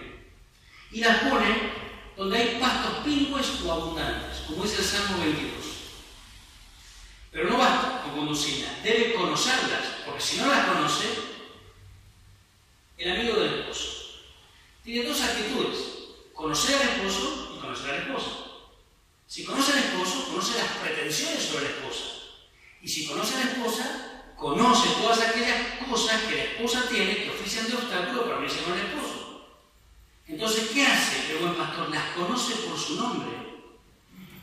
[0.90, 1.81] Y las pone
[2.16, 5.52] donde hay pastos pingües o abundantes, como dice el Salmo 22.
[7.30, 11.06] Pero no basta con conducirlas, debe conocerlas, porque si no las conoce,
[12.98, 13.88] el amigo del esposo.
[14.84, 15.78] Tiene dos actitudes,
[16.34, 18.30] conocer al esposo y conocer a la esposa.
[19.26, 22.04] Si conoce al esposo, conoce las pretensiones sobre la esposa.
[22.82, 27.30] Y si conoce a la esposa, conoce todas aquellas cosas que la esposa tiene que
[27.30, 29.21] ofician de obstáculo para unirse con el esposo.
[30.32, 31.90] Entonces, ¿qué hace el buen pastor?
[31.90, 33.28] Las conoce por su nombre.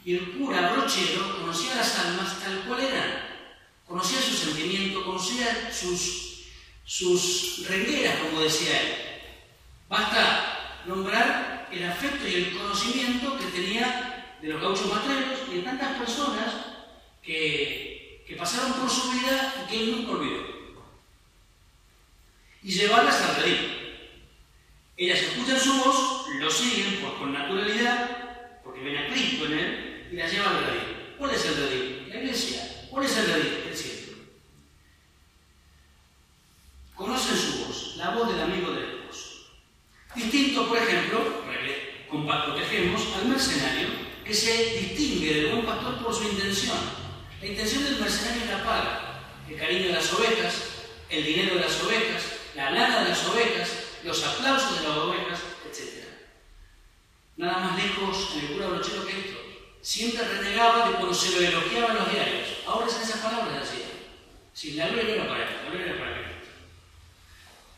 [0.06, 3.28] Y el cura brochero conocía las almas tal cual eran.
[3.88, 6.28] Conocía su sentimiento, conocía sus
[6.86, 7.66] sus
[8.22, 8.96] como decía él.
[9.90, 15.62] Basta nombrar el afecto y el conocimiento que tenía de los gauchos matreros y de
[15.64, 16.54] tantas personas
[17.24, 20.44] que, que pasaron por su vida y que él nunca olvidó.
[22.62, 23.79] Y llevarlas al redil.
[25.00, 30.08] Ellas escuchan su voz, lo siguen por, con naturalidad, porque ven a Cristo en él,
[30.12, 31.16] y las llevan al redil.
[31.18, 32.10] ¿Cuál es el redil?
[32.10, 32.88] La iglesia.
[32.90, 33.64] ¿Cuál es el redil?
[33.70, 34.18] El cielo.
[36.96, 39.46] Conocen su voz, la voz del amigo del esposo.
[40.16, 41.40] Distinto, por ejemplo,
[42.46, 43.88] protegemos al mercenario
[44.26, 46.78] que se distingue del buen pastor por su intención.
[47.40, 50.56] La intención del mercenario es la paga, el cariño de las ovejas,
[51.10, 52.24] el dinero de las ovejas,
[52.54, 53.70] la lana de las ovejas,
[54.04, 56.06] los aplausos de las ovejas, etc.
[57.38, 59.40] Nada más lejos en el cura brochero que esto.
[59.82, 62.48] Siempre renegaba de cuando se lo elogiaban los diarios.
[62.68, 63.86] Ahora es esas palabras decía.
[64.54, 66.26] Si la gloria era para él, la gloria era para él.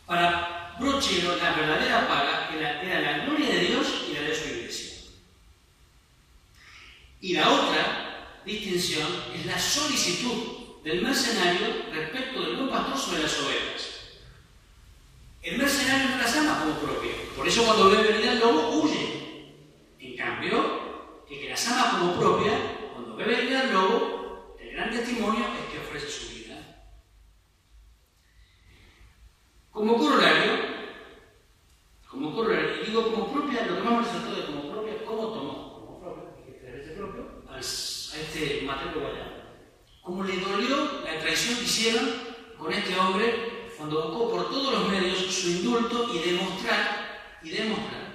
[0.05, 4.91] Para Brochero, la verdadera paga era, la gloria de Dios y la de su iglesia.
[7.21, 13.39] Y la otra distinción es la solicitud del mercenario respecto del buen pastor sobre las
[13.39, 13.90] ovejas.
[15.41, 17.11] El mercenario no las ama como propia.
[17.35, 19.47] Por eso cuando ve venir al lobo, huye.
[19.99, 22.51] En cambio, el que las ama como propia,
[22.93, 26.85] cuando ve venir al lobo, el gran testimonio es que ofrece su vida.
[29.71, 30.51] Como corolario,
[32.07, 35.27] como corolario, y digo como propia, lo que más me resaltó de como propia, ¿cómo
[35.29, 35.73] tomó?
[35.73, 39.43] Como propia, que veces propio, a este Mateo Guayana.
[40.03, 42.11] Como le dolió la traición que hicieron
[42.59, 43.50] con este hombre
[43.81, 48.13] cuando buscó por todos los medios su indulto y demostrar, y demostrar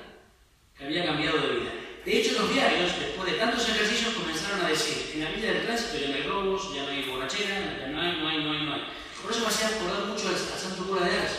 [0.78, 1.72] que había cambiado de vida.
[2.04, 5.66] De hecho, los diarios, después de tantos ejercicios, comenzaron a decir, en la vida del
[5.66, 8.52] tránsito ya no hay robos, ya no hay borrachera, ya no hay, no hay, no
[8.52, 8.82] hay, no hay.
[9.20, 11.32] Por eso me hacía acordar mucho al, santo cura de Ars.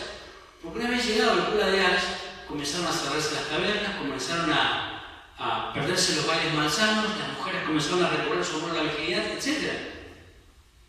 [0.62, 2.04] Porque una vez llegado el cura de Ars,
[2.50, 8.04] comenzaron a cerrarse las cavernas, comenzaron a, a perderse los bailes malsanos, las mujeres comenzaron
[8.04, 9.72] a recobrar su amor a la virginidad, etc.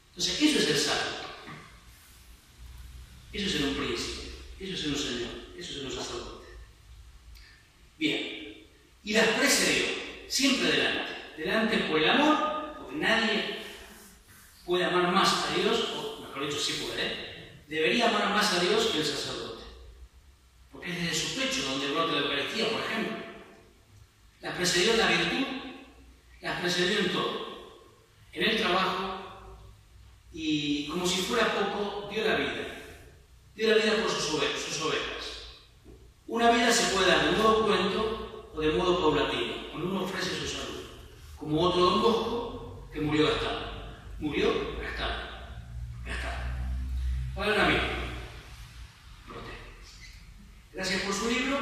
[0.08, 1.27] Entonces, eso es el salto.
[3.38, 6.48] Eso es en un príncipe, eso es en un señor, eso es en un sacerdote.
[7.96, 8.66] Bien,
[9.04, 9.86] y las precedió,
[10.26, 11.12] siempre delante.
[11.36, 13.58] Delante por el amor, porque nadie
[14.66, 17.62] puede amar más a Dios, o mejor dicho, sí puede, ¿eh?
[17.68, 19.62] debería amar más a Dios que el sacerdote.
[20.72, 23.18] Porque es desde su pecho donde brota la Eucaristía, por ejemplo.
[24.40, 25.46] Las precedió en la virtud,
[26.40, 27.86] las precedió en todo.
[28.32, 29.52] En el trabajo,
[30.32, 32.77] y como si fuera poco, dio la vida
[33.58, 35.18] dio la vida por sus ovejas.
[36.28, 40.30] Una vida se puede dar de modo cuento o de modo paulatino, cuando uno ofrece
[40.30, 40.84] su salud.
[41.36, 43.58] Como otro don Bosco que murió gastado.
[44.20, 45.12] Murió gastado.
[46.06, 46.36] Gastado.
[47.34, 47.82] Padre amigo.
[50.72, 51.58] Gracias por su libro.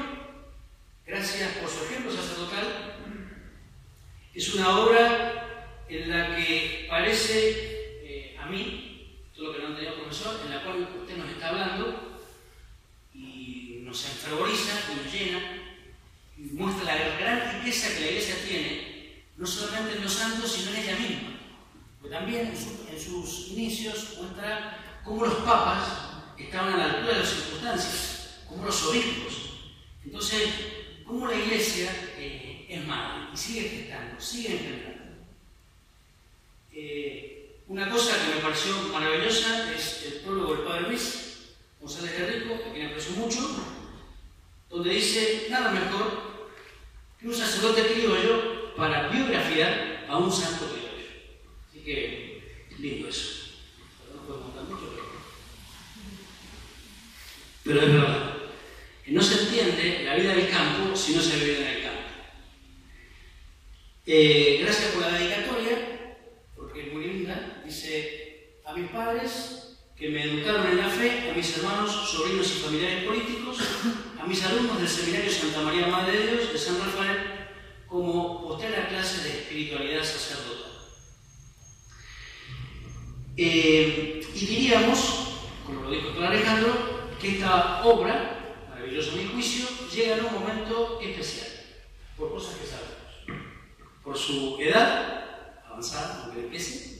[1.07, 2.99] Gracias por su ejemplo sacerdotal.
[4.35, 7.49] Es una obra en la que parece
[8.03, 8.96] eh, a mí
[9.37, 12.18] todo lo que no han tenido profesor, en la cual usted nos está hablando
[13.14, 15.41] y nos enfervoriza y nos llena
[16.39, 20.70] y muestra la gran riqueza que la Iglesia tiene, no solamente en los santos, sino
[20.70, 21.41] en ella misma.
[22.01, 25.84] Porque también en, sus inicios muestra cómo los papas
[26.39, 29.34] estaban a la altura de las circunstancias, como los obispos.
[30.05, 30.49] Entonces,
[31.07, 35.26] cómo la Iglesia eh, es madre y sigue gestando, sigue engendrando.
[36.72, 37.36] Eh,
[37.69, 42.55] una cosa que me pareció maravillosa es el prólogo del Padre Luis González de Rico,
[42.55, 43.41] a quien aprecio mucho,
[44.71, 46.47] donde dice nada mejor
[47.19, 50.87] que un sacerdote criollo para biografiar a un santo criollo.
[51.69, 53.51] Así que, lindo eso.
[54.14, 55.07] No puedo contar mucho, pero...
[57.64, 58.37] Pero es verdad.
[59.05, 62.01] Que no se entiende la vida del campo si no se vive en el campo.
[64.07, 65.97] Eh, gracias por la dedicatoria
[66.57, 71.35] porque es muy linda, dice, a mis padres que me educaron en la fe, a
[71.35, 73.59] mis hermanos, sobrinos y familiares políticos,
[74.21, 77.49] a mis alumnos del Seminario Santa María Madre de Dios de San Rafael,
[77.89, 80.73] como postera clase de espiritualidad sacerdotal.
[83.39, 89.67] Eh, y diríamos, como lo dijo el Alejandro, que esta obra, maravillosa a mi juicio,
[89.95, 91.49] llega en un momento especial,
[92.17, 93.43] por cosas que sabemos.
[94.05, 95.25] Por su edad,
[95.67, 96.96] avanzar, aunque empiece,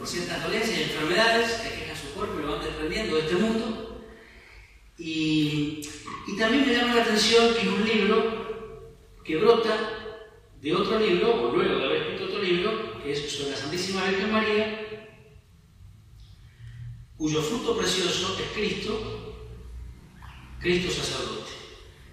[0.00, 3.34] por ciertas dolencias y enfermedades que aquejan su cuerpo y lo van desprendiendo de este
[3.34, 4.02] mundo.
[4.96, 5.86] Y,
[6.38, 9.76] también me llama la atención que es un libro que brota
[10.58, 14.06] de otro libro, o luego de haber escrito otro libro, que es sobre la Santísima
[14.06, 15.18] Virgen María,
[17.18, 19.36] cuyo fruto precioso es Cristo,
[20.60, 21.50] Cristo sacerdote.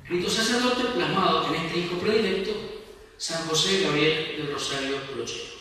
[0.05, 2.51] Cristo sacerdote plasmado en este hijo predilecto,
[3.15, 5.57] San José Gabriel del Rosario Brochero.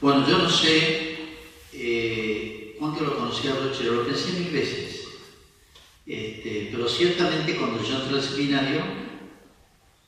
[0.00, 1.18] Bueno, yo no sé
[1.74, 5.08] eh, cuánto lo conocía Brochero, lo pensé mil veces.
[6.06, 7.56] Este, pero ciertamente
[8.16, 8.82] al seminario,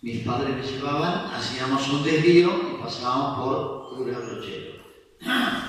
[0.01, 4.73] mis padres me llevaban, hacíamos un desvío y pasábamos por cura Brochero.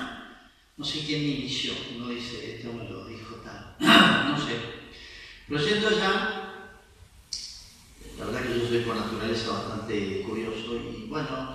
[0.76, 4.56] No sé quién me inició, uno dice, este hombre lo dijo tal, no sé.
[5.46, 6.74] Pero siento ya,
[8.18, 11.54] la verdad que yo soy por naturaleza bastante curioso y bueno,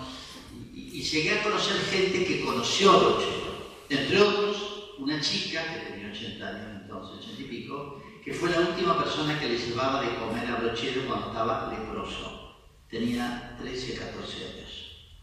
[0.74, 3.50] y llegué a conocer gente que conoció a Rochero.
[3.90, 7.99] Entre otros, una chica que tenía 80 años entonces, 80 y pico,
[8.30, 12.60] que fue la última persona que le llevaba de comer a Brochero cuando estaba leproso.
[12.88, 15.14] Tenía 13, 14 años.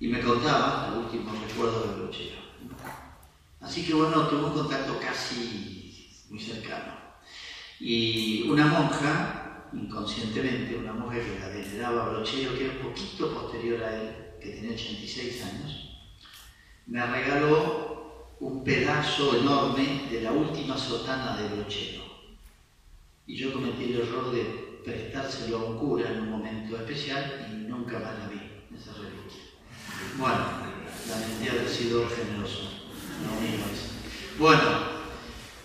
[0.00, 2.38] Y me contaba el último recuerdo de Brochero.
[3.60, 6.94] Así que bueno, tuve un contacto casi muy cercano.
[7.78, 13.34] Y una monja, inconscientemente, una monja que la veneraba a Brochero, que era un poquito
[13.34, 15.90] posterior a él, que tenía 86 años,
[16.86, 18.07] me regaló
[18.40, 22.04] un pedazo enorme de la última sotana de Brochero.
[23.26, 27.68] Y yo cometí el error de prestárselo a un cura en un momento especial y
[27.68, 28.40] nunca más la vi,
[28.76, 29.42] esa reliquia.
[30.16, 30.44] Bueno,
[31.08, 32.70] lamenté haber sido generoso,
[33.26, 34.38] no mismo es.
[34.38, 34.98] Bueno,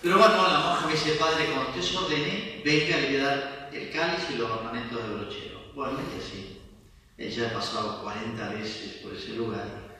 [0.02, 3.24] pero bueno, la monja me dice, padre, cuando usted se ordene, venga, le voy a
[3.24, 5.60] dar el cáliz y los ornamentos de brochero.
[5.74, 6.58] Bueno, es así.
[7.16, 9.93] Ella ha pasado 40 veces por ese lugar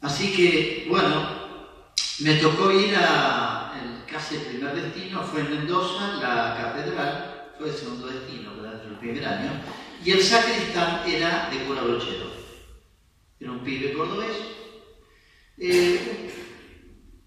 [0.00, 1.28] Así que, bueno,
[2.20, 3.72] me tocó ir a,
[4.10, 8.82] casi el primer destino, fue en Mendoza, la catedral, fue el segundo destino, ¿verdad?
[8.84, 9.50] el primer año,
[10.04, 12.26] y el sacristán era de cura brochero.
[13.40, 14.36] Era un pibe cordobés,
[15.58, 16.32] eh,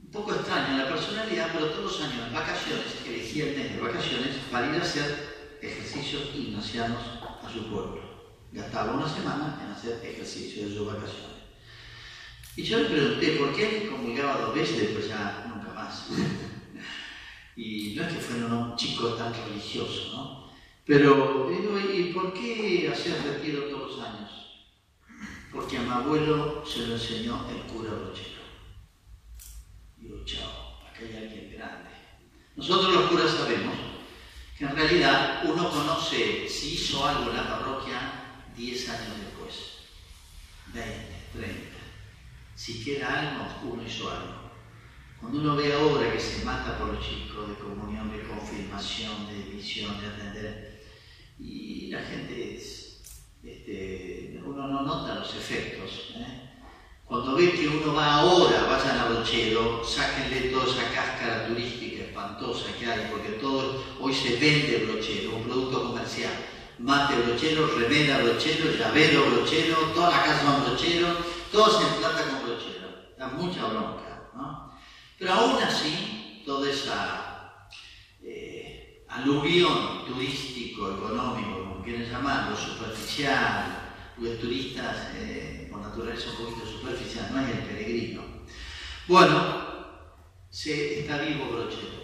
[0.03, 3.81] un poco extraño la personalidad, pero todos los años en vacaciones, elegía el mes de
[3.81, 7.01] vacaciones para ir a hacer ejercicios ignacianos
[7.43, 8.01] a su pueblo.
[8.51, 11.30] Gastaba una semana en hacer ejercicios de sus vacaciones.
[12.55, 16.07] Y yo le pregunté por qué comulgaba dos veces, después ya nunca más.
[17.55, 20.51] y no es que fuera un chico tan religioso, ¿no?
[20.85, 24.29] Pero digo, ¿y por qué hacer retiro todos los años?
[25.51, 28.41] Porque a mi abuelo se lo enseñó el cura Brochero.
[29.97, 31.91] Digo, chao, acá hay alguien grande.
[32.55, 33.75] Nosotros los curas sabemos
[34.57, 39.77] que en realidad uno conoce si hizo algo en la parroquia 10 años después,
[40.73, 41.70] 20, 30
[42.61, 44.51] si queda algo, uno hizo algo.
[45.19, 49.55] Cuando uno ve ahora que se mata por los chicos de comunión, de confirmación, de
[49.55, 50.83] misión, de atender,
[51.39, 56.13] y la gente, este, uno no nota los efectos.
[56.17, 56.51] ¿eh?
[57.03, 62.77] Cuando ve que uno va ahora, vayan a Brochero, sáquenle toda esa cáscara turística espantosa
[62.77, 66.33] que hay, porque todo hoy se vende brochero, un producto comercial.
[66.81, 71.15] Mate brochero, remera brochero, llavero brochero, toda la casa va brochero,
[71.51, 74.73] todo se emplata con brochero, da mucha bronca, ¿no?
[75.19, 77.67] Pero aún así, toda esa
[78.23, 86.65] eh, aluvión turístico, económico, como quieren llamarlo, superficial, porque turistas eh, por naturaleza un poquito
[86.65, 88.23] superficial, no es el peregrino.
[89.07, 89.71] Bueno,
[90.49, 92.01] se está vivo brochero.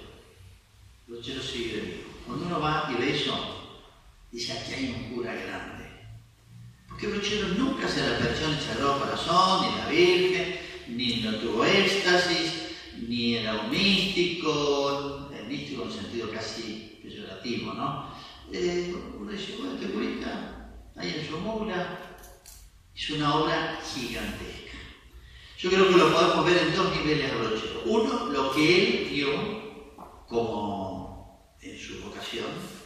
[1.07, 2.09] Brochero sigue vivo.
[2.28, 3.66] Cuando uno va y ve eso,
[4.32, 5.78] dice aquí hay un cura grande
[6.97, 11.63] porque Brochero nunca se la perdió el Sagrado Corazón, ni la Virgen, ni no tuvo
[11.63, 12.71] éxtasis,
[13.07, 18.11] ni era un místico, el místico en un sentido casi peyorativo, ¿no?
[18.51, 21.99] Eh, uno dice, bueno, este curita, ahí en su mula,
[22.95, 24.78] hizo una obra gigantesca.
[25.59, 27.84] Yo creo que lo podemos ver en dos niveles de Brochero.
[27.86, 29.28] Uno, lo que él vio
[30.28, 32.76] como en su vocación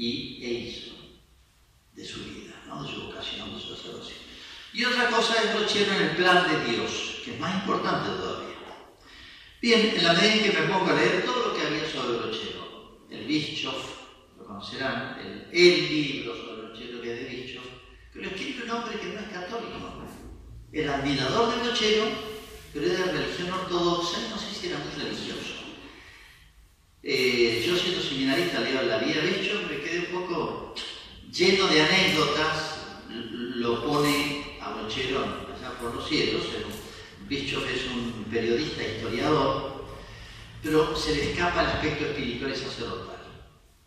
[0.00, 0.96] y e hizo
[1.94, 4.16] de su vida de su vocación, de su sacerdocio.
[4.72, 8.56] Y otra cosa es brochero en el plan de Dios, que es más importante todavía.
[9.60, 12.18] Bien, en la medida en que me pongo a leer todo lo que había sobre
[12.18, 14.00] Brochero, el Bischoff,
[14.38, 15.18] lo conocerán,
[15.52, 17.66] el, libro sobre Brochero que es de Bischoff,
[18.14, 19.76] que escribe un hombre que no es católico.
[20.72, 22.06] Era admirador de Brochero,
[22.72, 25.59] pero era de religión ortodoxa y no sé si era muy religioso.
[27.02, 30.74] Eh, yo siendo seminarista la de Bischoff, me quedé un poco
[31.32, 32.78] lleno de anécdotas,
[33.54, 36.42] lo pone a Brochero allá por los cielos.
[37.26, 39.86] Bischoff es un periodista, historiador,
[40.62, 43.16] pero se le escapa el aspecto espiritual y sacerdotal.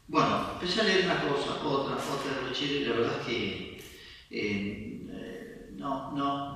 [0.07, 3.83] Bueno, empecé a leer una cosa, otra, otra de Brochero y la verdad es que
[4.31, 6.52] eh, no, no,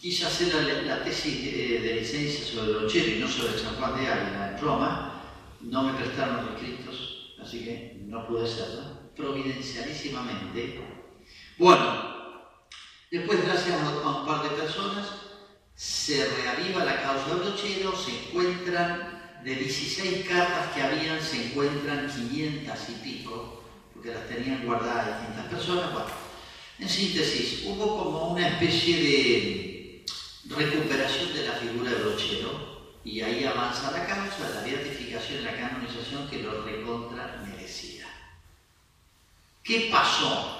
[0.00, 0.54] quise hacer
[0.86, 5.22] la, tesis de, licencia sobre Brochero y no sobre San Juan de Ávila en Roma,
[5.60, 8.82] no me prestaron los escritos, así que no pude hacerlo
[9.14, 10.80] providencialísimamente.
[11.58, 12.46] Bueno,
[13.10, 15.06] después gracias a un par de personas
[15.74, 22.10] se reaviva la causa de Brochero, se encuentran de 16 cartas que habían, se encuentran
[22.10, 25.92] 500 y pico, porque las tenían guardadas distintas personas.
[25.92, 26.08] Bueno,
[26.78, 29.69] en síntesis, hubo como una especie de
[30.50, 35.56] recuperación de la figura de Brochero y ahí avanza la causa, la beatificación y la
[35.56, 38.06] canonización que lo recontra merecía.
[39.62, 40.56] ¿Qué pasó?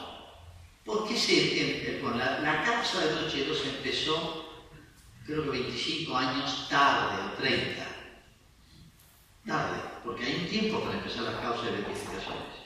[0.84, 4.64] Porque se, con la, la, causa de Brochero se empezó,
[5.26, 7.86] creo que 25 años tarde o 30.
[9.46, 12.60] tarde, porque hay un tiempo para empezar las causas de beatificaciones.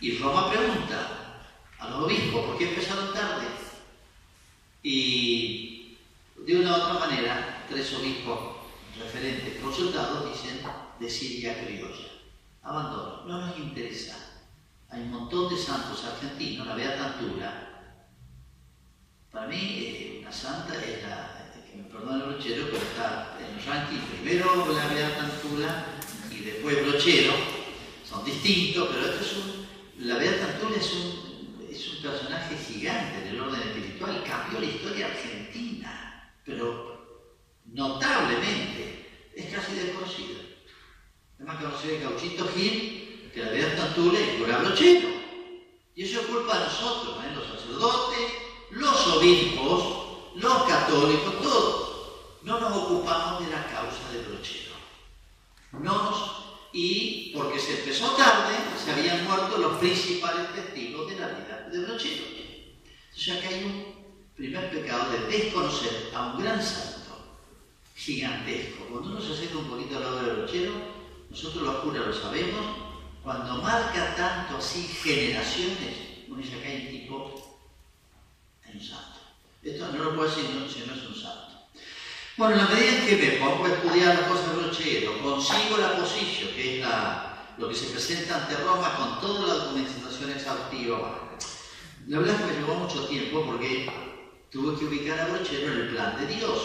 [0.00, 1.42] Y Roma pregunta
[1.78, 3.46] a los obispos, ¿por qué empezaron tarde?
[4.82, 5.63] Y
[6.44, 8.38] de una u otra manera, tres obispos
[8.98, 10.60] referentes consultados dicen
[11.00, 12.08] de Siria criolla.
[12.62, 14.44] Abandono, no nos interesa.
[14.90, 17.96] Hay un montón de santos argentinos, la Beata Antura.
[19.32, 23.58] Para mí, eh, una santa es la, que me perdone el brochero, pero está en
[23.58, 25.86] el ranking primero la Beata Antura
[26.30, 27.32] y después brochero.
[28.08, 33.22] Son distintos, pero esto es un, la Beata Antura es un, es un personaje gigante
[33.22, 35.43] en el orden espiritual, cambió la historia argentina,
[36.44, 37.30] pero
[37.66, 40.40] notablemente, es casi desconocida.
[41.38, 45.08] Es más conocido que Gauchito Gil, que la Beata Antura y cura brochero.
[45.94, 47.32] Y eso es culpa de nosotros, ¿eh?
[47.34, 48.32] los sacerdotes,
[48.70, 51.94] los obispos, los católicos, todos.
[52.42, 54.74] No nos ocupamos de la causa del brochero.
[55.72, 56.44] No nos
[56.76, 61.78] y porque se empezó tarde, se habían muerto los principales testigos de la vida de
[61.78, 62.24] Brochero.
[63.10, 63.93] Entonces acá hay un
[64.36, 67.38] primer pecado de desconocer a un gran santo,
[67.94, 68.84] gigantesco.
[68.90, 70.72] Cuando uno se acerca un poquito al lado de Brochero,
[71.30, 72.64] nosotros los curas lo sabemos,
[73.22, 77.58] cuando marca tanto así generaciones, uno dice acá hay un tipo,
[78.66, 79.20] hay un santo.
[79.62, 81.54] Esto no lo puedo decir si no es un santo.
[82.36, 85.78] Bueno, en la medida en que me pongo a estudiar las cosas de Brochero, consigo
[85.78, 86.86] la posición, que es
[87.56, 91.20] lo que se presenta ante Roma con toda la documentación exhaustiva.
[92.08, 93.88] La verdad es que me llevó mucho tiempo porque
[94.54, 96.60] tuve que ubicar a Brochero en el plan de Dios.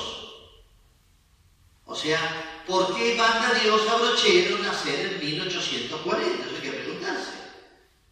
[1.86, 6.46] O sea, ¿por qué manda Dios a Brochero nacer en 1840?
[6.46, 7.32] Eso hay que preguntarse.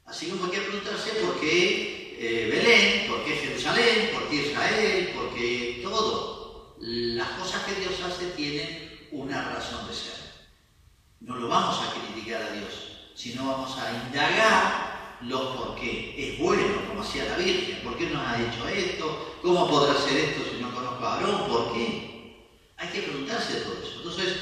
[0.08, 5.12] Así como hay que preguntarse por qué eh, Belén, por qué Jerusalén, por qué Israel,
[5.14, 10.18] por qué todo las cosas que Dios hace tienen una razón de ser.
[11.20, 16.16] No lo vamos a criticar a Dios, sino vamos a indagar los por qué.
[16.18, 16.57] Es bueno,
[17.08, 19.38] como hacía la Virgen, ¿por qué nos ha hecho esto?
[19.42, 21.48] ¿Cómo podrá hacer esto si no conozco a Abrón?
[21.48, 22.36] ¿Por qué?
[22.78, 23.98] Hay que preguntarse todo eso.
[23.98, 24.38] Entonces,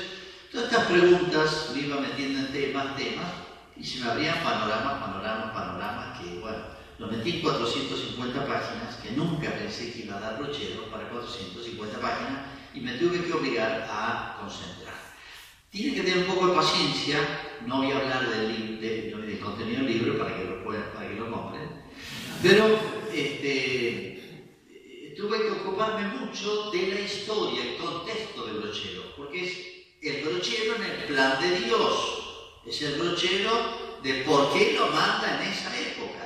[0.51, 3.31] todas estas preguntas me iba metiendo en temas, temas,
[3.77, 6.57] y se me abrían panoramas, panoramas, panoramas, que bueno,
[6.97, 11.99] lo metí en 450 páginas, que nunca pensé que iba a dar brochero para 450
[11.99, 14.95] páginas, y me tuve que obligar a concentrar.
[15.69, 17.19] Tiene que tener un poco de paciencia,
[17.65, 21.15] no voy a hablar del, del contenido del libro para que lo, puedan, para que
[21.15, 21.74] lo compren,
[22.41, 22.79] pero
[23.13, 24.43] este,
[25.17, 29.57] tuve que ocuparme mucho de la historia, el contexto del brochero, porque es
[30.01, 35.41] el brochero en el plan de Dios, es el brochero de por qué lo manda
[35.41, 36.25] en esa época.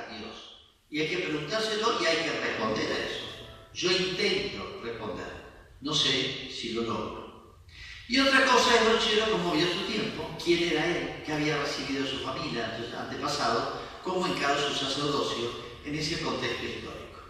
[0.90, 3.24] Y hay que preguntárselo y hay que responder a eso.
[3.72, 5.40] Yo intento responder.
[5.80, 7.62] No sé si lo logro.
[8.08, 12.04] Y otra cosa es Brochero, como vio su tiempo, quién era él, qué había recibido
[12.04, 17.20] su familia, sus antepasados, cómo encaró su sacerdocio en ese contexto histórico.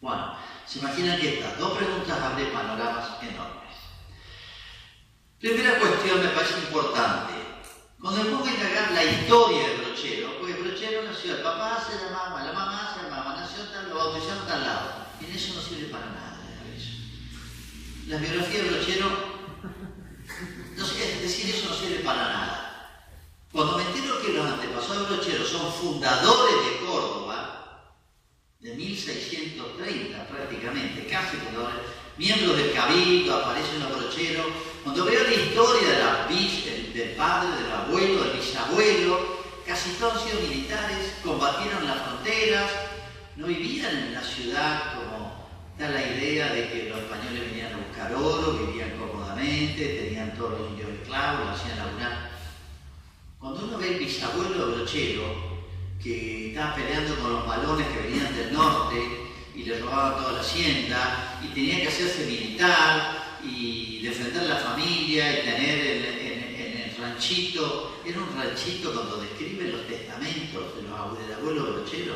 [0.00, 3.74] Bueno, se imaginan que estas dos preguntas abren panoramas enormes.
[5.40, 7.32] Primera cuestión me parece importante.
[8.00, 12.04] Cuando me pongo a indagar la historia de Brochero, porque Brochero nació, el papá se
[12.04, 15.06] llamaba, la mamá se llamaba, nació tal, lo bautizaron tal lado.
[15.20, 16.38] Y en eso no sirve para nada.
[16.76, 16.92] Eso.
[18.08, 19.08] La biografía de Brochero,
[20.76, 22.73] no es decir, eso no sirve para nada.
[23.54, 27.92] Cuando me entero que los antepasados de Brochero son fundadores de Córdoba,
[28.58, 31.78] de 1630 prácticamente, casi fundadores,
[32.18, 34.46] miembros del Cabildo, aparecen los Brocheros,
[34.82, 39.20] cuando veo la historia de la, del padre, del abuelo, del bisabuelo,
[39.64, 42.72] casi todos han sido militares, combatieron las fronteras,
[43.36, 45.32] no vivían en la ciudad como
[45.78, 50.58] da la idea de que los españoles venían a buscar oro, vivían cómodamente, tenían todos
[50.58, 52.33] los indios esclavos, lo hacían laburar.
[53.44, 55.22] Cuando uno ve el bisabuelo de Brochero,
[56.02, 58.96] que estaba peleando con los balones que venían del norte
[59.54, 65.30] y le robaban toda la hacienda, y tenía que hacerse militar, y defender la familia
[65.30, 71.34] y tener en, el ranchito, era un ranchito cuando describen los testamentos de los del
[71.34, 72.14] abuelo Brochero,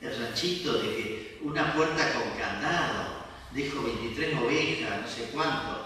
[0.00, 5.84] el ranchito de que una puerta con candado, dijo 23 ovejas, no sé cuánto.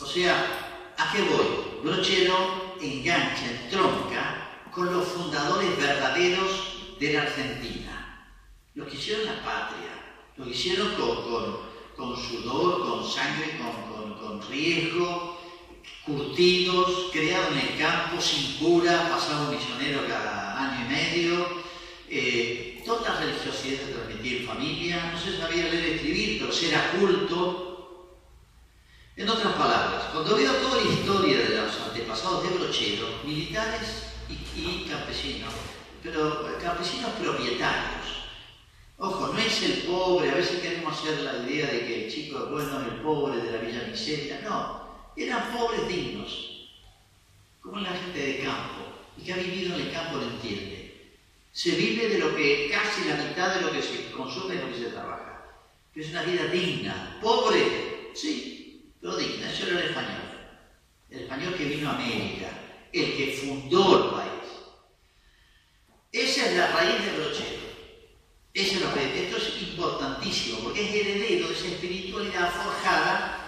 [0.00, 1.82] O sea, ¿a qué voy?
[1.84, 6.50] Brochero engancha, tronca con los fundadores verdaderos
[7.00, 8.28] de la Argentina,
[8.74, 9.90] los que hicieron la patria,
[10.36, 11.58] los que hicieron con,
[11.96, 15.38] con sudor, con sangre, con, con riesgo,
[16.04, 21.46] curtidos, creados en el campo, sin cura, pasaba un misionero cada año y medio,
[22.08, 26.68] eh, toda religiosidad se transmitía en familia, no se sabía leer y escribir, pero se
[26.68, 27.75] era culto.
[29.16, 34.08] En otras palabras, cuando veo toda la historia de los antepasados de Brochero, militares
[34.54, 35.54] y, campesinos,
[36.02, 38.26] pero campesinos propietarios.
[38.98, 42.44] Ojo, no es el pobre, a veces queremos hacer la idea de que el chico
[42.44, 44.86] es bueno es el pobre de la Villa Miseria, no,
[45.16, 46.68] eran pobres dignos,
[47.62, 48.82] como la gente de campo,
[49.16, 51.14] y que ha vivido en el campo lo entiende.
[51.52, 54.68] Se vive de lo que casi la mitad de lo que se consume es lo
[54.68, 55.42] que se trabaja.
[55.94, 57.18] Que es una vida digna.
[57.22, 58.55] Pobre, sí,
[59.06, 59.50] pero digna.
[59.50, 60.22] Era el español.
[61.08, 62.50] El español que vino a América,
[62.92, 64.50] el que fundó el país.
[66.12, 67.66] Esa es la raíz de Brochero.
[68.52, 69.14] Esa es la raíz.
[69.14, 73.42] Esto es importantísimo porque es heredero de esa espiritualidad forjada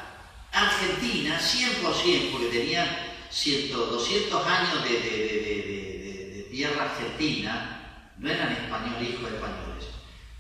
[0.53, 9.31] argentina 100%, porque tenía 100, 200 años de, de, tierra argentina, no eran españoles, hijos
[9.31, 9.85] españoles.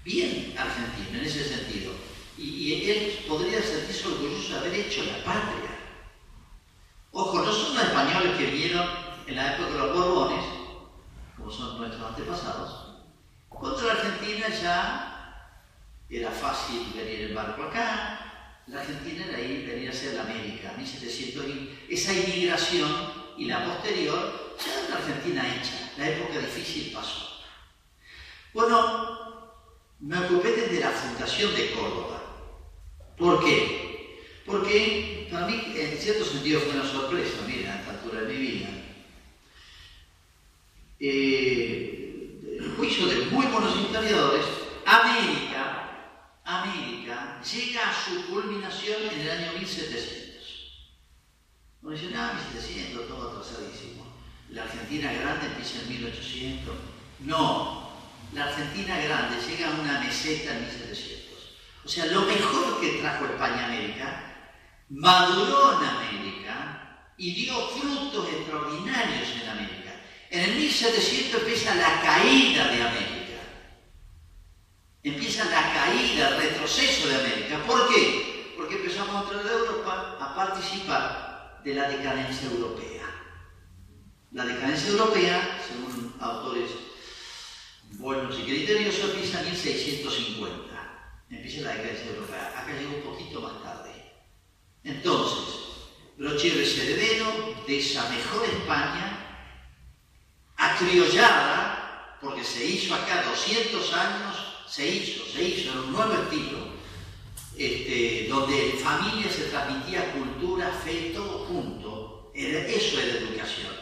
[0.04, 1.92] Bien argentino en ese sentido.
[2.38, 5.76] Y, él podría sentirse orgulloso de haber hecho la patria.
[7.10, 8.88] Ojo, no son los españoles que vieron
[9.26, 10.44] en la época de los Borbones,
[11.36, 12.94] como son nuestros antepasados.
[13.48, 15.08] Contra la Argentina ya
[16.08, 18.28] era fácil venir en barco acá,
[18.68, 21.44] la Argentina era ahí, venía a ser la América, 1700,
[21.88, 22.90] esa inmigración
[23.36, 27.40] y la posterior, ya era la Argentina hecha, la época difícil pasó.
[28.52, 29.28] Bueno,
[30.00, 32.17] me ocupé desde la fundación de Córdoba.
[33.18, 34.20] ¿Por qué?
[34.46, 38.40] Porque para mí, en cierto sentido, fue una sorpresa, mira, a esta altura de mi
[38.40, 38.68] vida.
[41.00, 44.44] Eh, el juicio de muy buenos historiadores,
[44.84, 45.78] América
[46.48, 50.88] América llega a su culminación en el año 1700.
[51.82, 54.06] Uno dice, no, 1700, todo atrasadísimo.
[54.48, 56.74] La Argentina grande empieza en 1800.
[57.20, 57.92] No,
[58.32, 61.27] la Argentina grande llega a una meseta en 1700.
[61.88, 64.22] O sea, lo mejor que trajo España América,
[64.90, 69.94] maduró en América y dio frutos extraordinarios en América.
[70.28, 73.18] En el 1700 empieza la caída de América
[75.02, 77.64] empieza la caída, el retroceso de América.
[77.66, 78.52] ¿Por qué?
[78.54, 83.06] Porque empezamos a entrar a Europa a participar de la decadencia europea.
[84.32, 86.70] La decadencia europea, según autores
[87.92, 90.67] buenos y criteriosos, empieza en 1650.
[91.30, 92.54] Empieza la decadencia europea.
[92.56, 93.90] Acá llegó un poquito más tarde.
[94.84, 95.54] Entonces,
[96.16, 99.54] Brochero es heredero de esa mejor España,
[100.56, 106.58] acriollada, porque se hizo acá 200 años se hizo, se hizo en un nuevo estilo,
[107.56, 112.30] este, donde en familia se transmitía cultura, fe, todo junto.
[112.34, 113.72] eso era educación.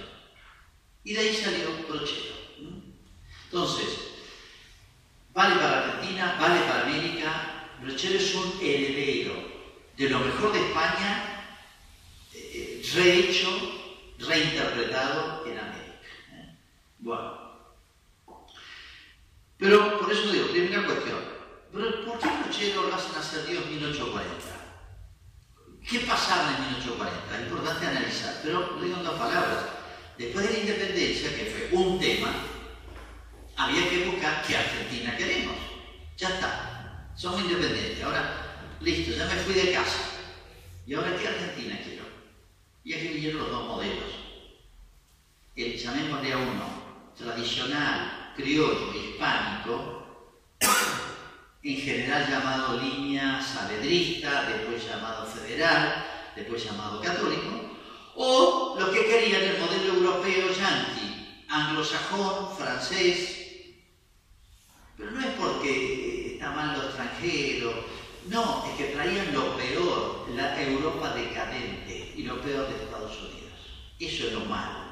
[1.04, 2.36] Y de ahí salió Brochero.
[3.44, 4.05] Entonces,
[5.36, 7.52] vale para Argentina, vale para América.
[7.82, 9.34] Brochero es un heredero
[9.96, 11.44] de lo mejor de España,
[12.32, 13.50] eh, rehecho,
[14.18, 16.08] reinterpretado en América.
[16.32, 16.56] ¿eh?
[16.98, 17.46] Bueno.
[19.58, 21.18] Pero por eso digo, primera cuestión,
[21.72, 24.32] ¿por qué Brochero lo hacen hacer Dios en 1840?
[25.86, 27.36] ¿Qué pasaba en 1840?
[27.36, 29.64] Es importante analizar, pero lo digo en dos palabras.
[30.16, 32.32] Después de la independencia, que fue un tema,
[33.56, 35.56] había que buscar qué Argentina queremos.
[36.16, 38.02] Ya está, somos independientes.
[38.02, 39.98] Ahora, listo, ya me fui de casa.
[40.86, 42.04] ¿Y ahora qué Argentina quiero?
[42.84, 44.10] Y aquí vinieron los dos modelos.
[45.56, 46.64] El, llamémosle a uno,
[47.16, 50.06] tradicional, criollo hispánico,
[51.62, 57.74] en general llamado línea saavedrista, después llamado federal, después llamado católico,
[58.14, 63.45] o lo que querían el modelo europeo yanqui, anglosajón, francés,
[64.96, 67.84] pero no es porque está mal lo extranjero,
[68.28, 73.52] no, es que traían lo peor, la Europa decadente y lo peor de Estados Unidos.
[73.98, 74.86] Eso es lo malo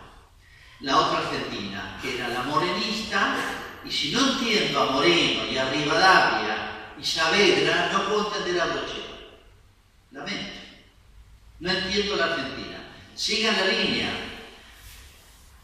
[0.84, 3.36] la otra Argentina, que era la morenista,
[3.84, 8.66] y si no entiendo a Moreno y a Rivadavia y Saavedra, no puedo entender a
[8.66, 9.14] Brochero.
[10.12, 10.60] Lamento.
[11.60, 12.78] No entiendo la Argentina.
[13.14, 14.10] Sigan la línea.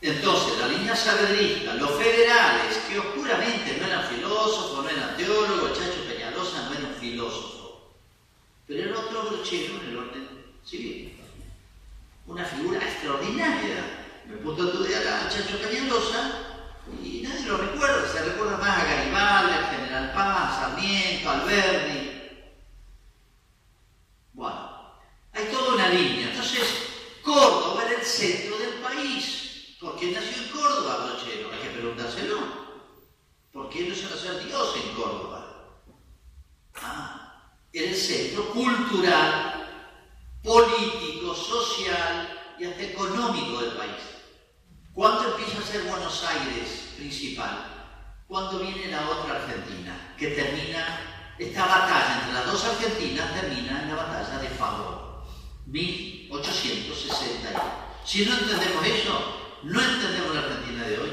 [0.03, 6.05] Entonces, la línea saavedrista, los federales, que oscuramente no eran filósofos, no eran teólogos, Chacho
[6.09, 7.93] Peñalosa no era un filósofo,
[8.67, 10.29] pero era otro brochero en el orden
[10.65, 11.21] civil.
[12.27, 16.33] Una figura extraordinaria me puse a estudiar a Chacho Cañalosa
[17.03, 22.11] y nadie lo recuerda, se recuerda más a Garibaldi, al General Paz, Sarmiento, Alberti.
[24.33, 24.95] Bueno,
[25.35, 26.31] hay toda una línea.
[26.31, 26.65] Entonces,
[27.23, 29.40] Córdoba era el centro del país.
[29.81, 31.51] ¿Por qué nació en Córdoba, Brochero?
[31.51, 32.39] Hay que preguntárselo.
[33.51, 35.71] ¿Por qué no se va a ser Dios en Córdoba?
[36.75, 39.67] Ah, era el centro cultural,
[40.45, 42.29] político, social
[42.59, 44.03] y hasta económico del país.
[44.93, 47.95] ¿Cuándo empieza a ser Buenos Aires principal?
[48.29, 53.89] Cuando viene la otra Argentina, que termina, esta batalla entre las dos Argentinas termina en
[53.89, 55.25] la batalla de Favor,
[55.65, 57.59] 1861.
[58.05, 61.11] Si no entendemos eso, no entendemos la Argentina de hoy,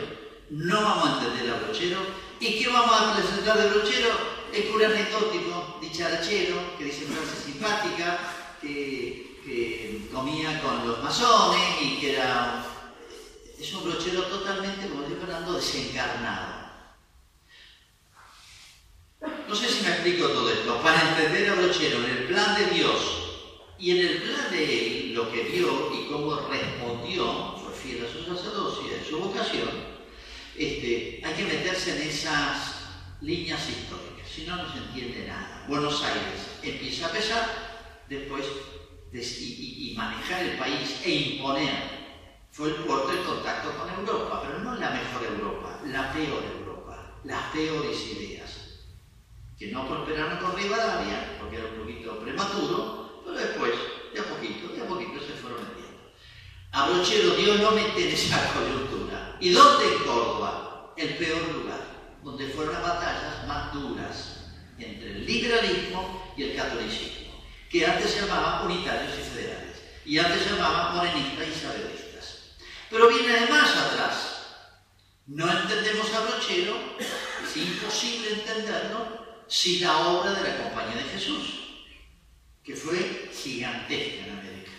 [0.50, 2.00] no vamos a entender a Brochero.
[2.40, 4.10] ¿Y qué vamos a presentar de Brochero?
[4.54, 8.18] El cura anecdótico, dicharachero, que dice frase simpática,
[8.62, 12.64] que, que comía con los masones y que era
[13.60, 16.68] es un brochero totalmente, como dice Fernando, desencarnado.
[19.48, 20.80] No sé si me explico todo esto.
[20.82, 23.02] Para entender a Brochero en el plan de Dios
[23.80, 27.57] y en el plan de él, lo que vio y cómo respondió,
[27.96, 29.70] a su sacerdocio a su vocación,
[30.58, 32.76] este, hay que meterse en esas
[33.22, 35.66] líneas históricas, si no, no se entiende nada.
[35.68, 37.48] Buenos Aires empieza a pesar,
[38.10, 38.46] después
[39.14, 41.98] y, manejar el país e imponer
[42.52, 47.16] fue el puerto de contacto con Europa, pero no la mejor Europa, la peor Europa,
[47.24, 48.80] las peores ideas,
[49.58, 53.74] que no prosperaron con Rivadavia, porque era un poquito prematuro, pero después,
[54.14, 55.17] de a poquito, de a poquito.
[56.78, 59.36] A Brochero Dios no en esa coyuntura.
[59.40, 60.94] ¿Y dónde en Córdoba?
[60.96, 61.80] El peor lugar,
[62.24, 68.22] donde fueron las batallas más duras entre el liberalismo y el catolicismo, que antes se
[68.22, 72.42] llamaban unitarios y federales, y antes se llamaban morenistas y saberistas.
[72.92, 74.38] Pero viene de más atrás.
[75.26, 81.72] No entendemos a Brochero, es imposible entenderlo sin la obra de la Compañía de Jesús,
[82.64, 84.77] que fue gigantesca en América.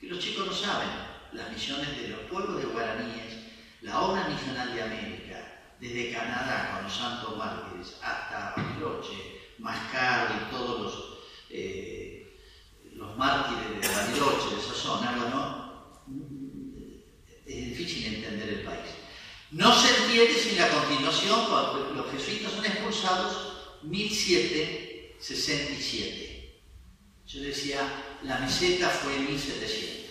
[0.00, 0.88] Que los chicos no saben,
[1.32, 3.36] las misiones de los pueblos de guaraníes,
[3.82, 10.54] la obra misional de América, desde Canadá con los santos mártires hasta Bariloche, Mascar y
[10.54, 11.18] todos los,
[11.50, 12.38] eh,
[12.94, 15.66] los mártires de Bariloche, de esa zona, bueno,
[17.46, 18.90] es difícil entender el país.
[19.52, 21.40] No se entiende sin la continuación,
[21.94, 26.35] los jesuitas son expulsados 1767.
[27.26, 27.80] Yo decía,
[28.22, 30.06] la meseta fue en 1700.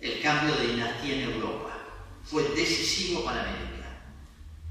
[0.00, 1.78] El cambio de dinastía en Europa
[2.24, 4.02] fue decisivo para América.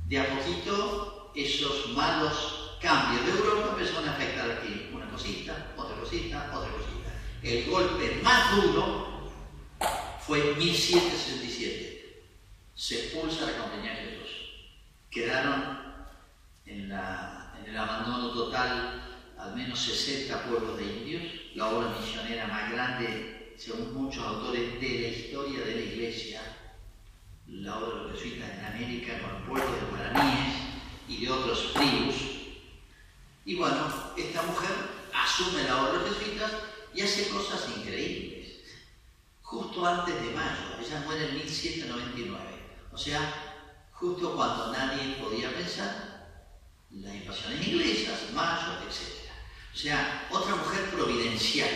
[0.07, 4.89] De a poquito, esos malos cambios de Europa empezaron a afectar aquí.
[4.93, 7.13] Una cosita, otra cosita, otra cosita.
[7.43, 9.31] El golpe más duro
[10.25, 11.89] fue en 1767
[12.79, 14.29] se expulsa la compañía de Jesús.
[15.11, 15.79] Quedaron
[16.65, 21.23] en, el abandono total al menos 60 pueblos de indios,
[21.55, 26.41] la obra misionera más grande, según muchos autores, de la historia de la Iglesia,
[27.47, 30.55] la obra de los jesuitas en América con pueblos de guaraníes
[31.07, 32.15] y de otros tribus.
[33.45, 34.71] Y bueno, esta mujer
[35.13, 36.51] asume la obra de los jesuitas
[36.93, 38.59] y hace cosas increíbles.
[39.41, 42.49] Justo antes de mayo, ella muere en 1799
[42.91, 43.21] o sea,
[43.93, 46.27] justo cuando nadie podía pensar,
[46.91, 49.18] las invasiones inglesas, Mayo, etc.
[49.81, 51.69] Sea, otra mujer providencial.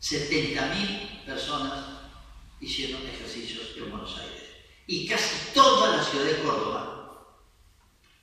[0.00, 1.84] 70.000 personas
[2.60, 4.44] hicieron ejercicios en Buenos Aires.
[4.86, 7.36] Y casi toda la ciudad de Córdoba,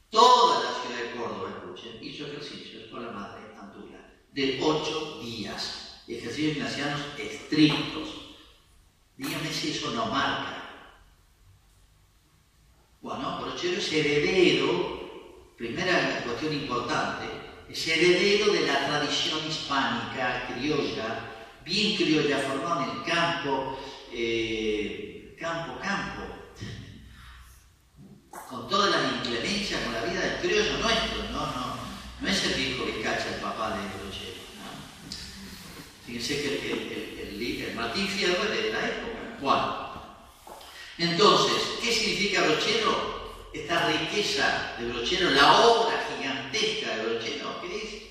[0.09, 6.01] toda la ciudad de Córdoba, escuchen, hizo ejercicios con la madre Antula, de ocho días.
[6.07, 8.09] Ejercicios ignacianos estrictos.
[9.15, 10.57] Dígame si eso no marca
[13.07, 17.25] bueno, Brochero es heredero, primera cuestión importante,
[17.77, 21.19] es heredero de la tradición hispánica, criolla,
[21.63, 23.77] bien criolla, formado en el campo,
[24.11, 26.23] eh, campo, campo,
[28.49, 31.77] con todas las inclemencias, con la vida del criollo nuestro, no, no,
[32.19, 34.41] no es el viejo que cacha el papá de Brochero.
[34.57, 36.07] ¿no?
[36.07, 39.37] Fíjense que el, el, Martín Fierro es de la época.
[39.39, 39.87] Bueno,
[40.97, 43.16] entonces, ¿qué significa brochero?
[43.53, 48.03] Esta riqueza de brochero, la obra gigantesca de brochero, ¿qué es?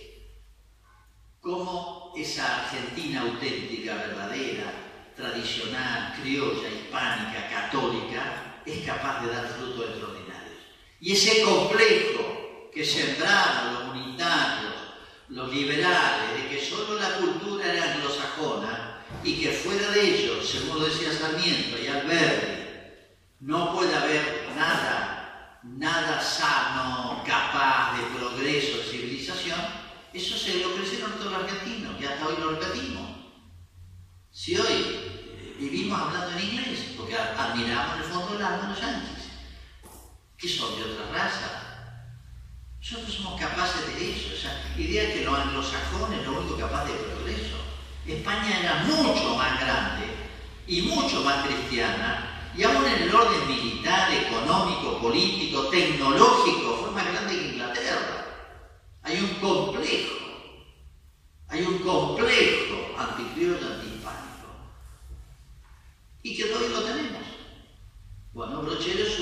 [1.41, 4.73] Cómo esa Argentina auténtica, verdadera,
[5.17, 10.61] tradicional, criolla, hispánica, católica, es capaz de dar frutos extraordinarios.
[11.01, 14.75] Y ese complejo que sembraron los unitarios,
[15.29, 20.85] los liberales, de que solo la cultura era anglosajona y que fuera de ellos, según
[20.85, 22.57] decía Sarmiento y Alberti,
[23.41, 25.16] no puede haber nada,
[25.75, 29.61] nada sano, capaz de progreso, de civilización.
[30.13, 33.11] Eso se lo crecieron todos los argentinos, y hasta hoy lo repetimos.
[34.31, 39.25] Si hoy eh, vivimos hablando en inglés, porque admiramos el fondo alma los yanquis,
[40.37, 41.63] que son de otra raza.
[42.79, 47.57] Nosotros somos capaces de eso, esa idea que los anglosajones lo único capaz de progreso.
[48.07, 50.07] España era mucho más grande
[50.67, 52.26] y mucho más cristiana,
[52.57, 58.25] y aún en el orden militar, económico, político, tecnológico, fue más grande que Inglaterra.
[59.03, 60.17] Hay un complejo,
[61.49, 64.49] hay un complejo anticriollo, antihispánico.
[66.23, 67.23] Y que hoy lo tenemos.
[68.33, 69.19] Bueno, Brochero es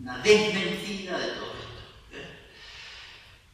[0.00, 1.82] una desmentida de todo esto.
[2.12, 2.50] ¿eh?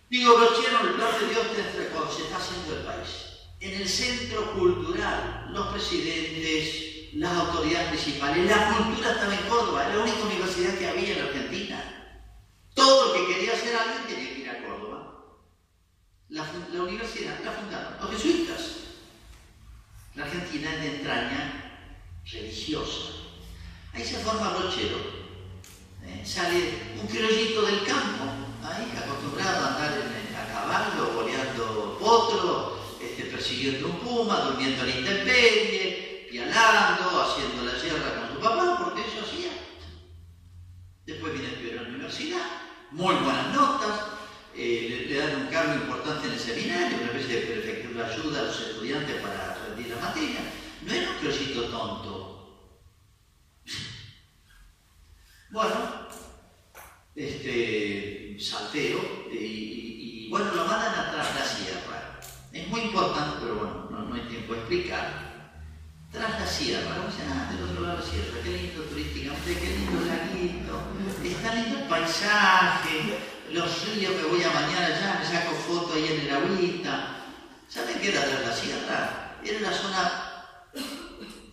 [0.08, 1.46] Digo, Brochero, el plan de Dios
[1.92, 8.46] cuando se está haciendo el país en el centro cultural, los presidentes, las autoridades principales,
[8.46, 12.18] la cultura estaba en Córdoba, era la única universidad que había en Argentina.
[12.74, 15.12] Todo el que quería hacer alguien tenía que ir a Córdoba.
[16.30, 16.42] La,
[16.82, 18.60] universidad la fundaron los jesuitas.
[20.14, 21.90] La Argentina es de entraña
[22.24, 23.12] religiosa.
[23.92, 24.96] Ahí se forma Brochero.
[26.06, 26.22] ¿eh?
[26.24, 28.24] Sale un criollito del campo,
[28.64, 29.92] ahí acostumbrado a andar
[30.34, 37.78] a caballo, boleando potro, este, persiguiendo un puma, durmiendo en la intemperie, pialando, haciendo la
[37.78, 39.52] sierra con su papá, porque eso hacía.
[41.04, 42.46] Después viene a estudiar en la universidad,
[42.90, 44.00] muy buenas notas,
[44.56, 48.42] eh, le, dan un cargo importante en el seminario, una vez de prefectura ayuda a
[48.44, 50.40] los estudiantes para rendir la materia.
[50.80, 52.28] No era un crocito tonto.
[55.50, 56.08] bueno,
[57.14, 62.20] este, salteo, y, bueno, lo mandan atrás la sierra.
[62.52, 65.31] Es muy importante, pero bueno, no, hay tiempo de explicar.
[66.12, 68.82] Tras la sierra, vamos a decir, ah, del otro lado de la sierra, qué lindo
[68.82, 70.74] turísticamente, qué lindo laguito,
[71.24, 73.18] está lindo el paisaje,
[73.50, 77.16] los ríos que voy a bañar allá, me saco foto ahí en el agüita.
[77.66, 79.38] ¿Saben qué era tras la sierra?
[79.42, 80.44] Era la zona,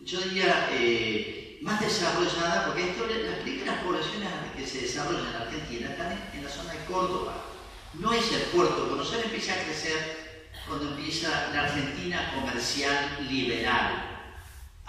[0.04, 5.90] yo diría, eh, más desarrollada, porque esto, las primeras poblaciones que se desarrollan en Argentina
[5.92, 7.46] están en, en la zona de Córdoba.
[7.94, 14.19] No es el puerto, Buenos Aires empieza a crecer cuando empieza la Argentina comercial liberal.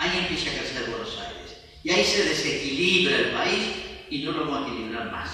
[0.01, 1.59] Ahí empieza a crecer Buenos Aires.
[1.85, 3.77] Y ahí se desequilibra el país
[4.09, 5.29] y no lo vamos a equilibrar más.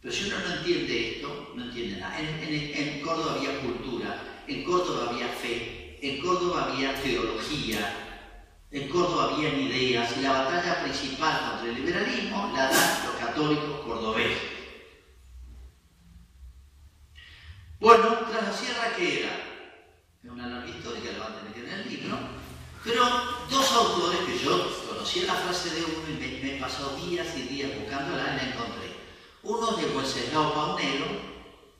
[0.00, 2.20] Pero si uno no entiende esto, no entiende nada.
[2.20, 7.80] En, Córdoba había cultura, en Córdoba había fe, en Córdoba había teología,
[8.70, 13.80] en Córdoba había ideas y la batalla principal contra el liberalismo la dan los católicos
[13.80, 14.38] cordobeses.
[17.80, 19.32] Bueno, tras la sierra, ¿qué era?
[20.22, 22.39] Es una larga historia, lo van a tener que en el libro.
[22.82, 23.04] Pero
[23.50, 27.42] dos autores que yo conocía la frase de uno y me, he pasado días y
[27.42, 28.96] días buscándola y la encontré.
[29.42, 31.06] Uno de Wenceslao Paunero,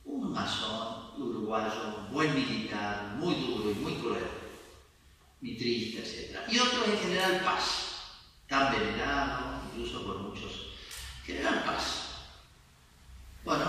[0.05, 4.27] un masón uruguayo, buen militar, muy duro y muy cruel,
[5.41, 6.39] muy triste, etc.
[6.51, 8.03] Y otro es General Paz,
[8.47, 10.69] tan venerado, incluso por muchos.
[11.25, 12.11] General Paz.
[13.45, 13.65] Bueno,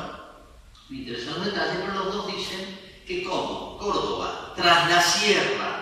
[0.89, 5.81] me interesan los detalles, pero los dos dicen que como Córdoba, tras la sierra,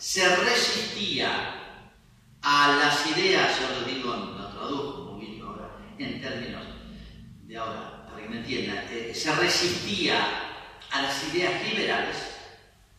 [0.00, 1.54] se resistía
[2.42, 6.66] a las ideas, yo lo digo, lo traduzco muy bien ahora, en términos
[7.42, 10.16] de ahora, para que me entiendan, eh, se resistía
[10.90, 12.16] a las ideas liberales,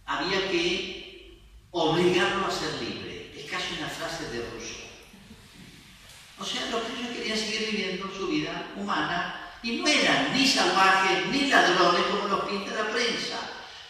[0.06, 1.42] había que
[1.72, 3.34] obligarlo a ser libre.
[3.36, 4.82] Es casi una frase de Rousseau.
[6.38, 10.48] O sea, los que ellos querían seguir viviendo su vida humana y no eran ni
[10.48, 13.38] salvajes ni ladrones como los pinta la prensa.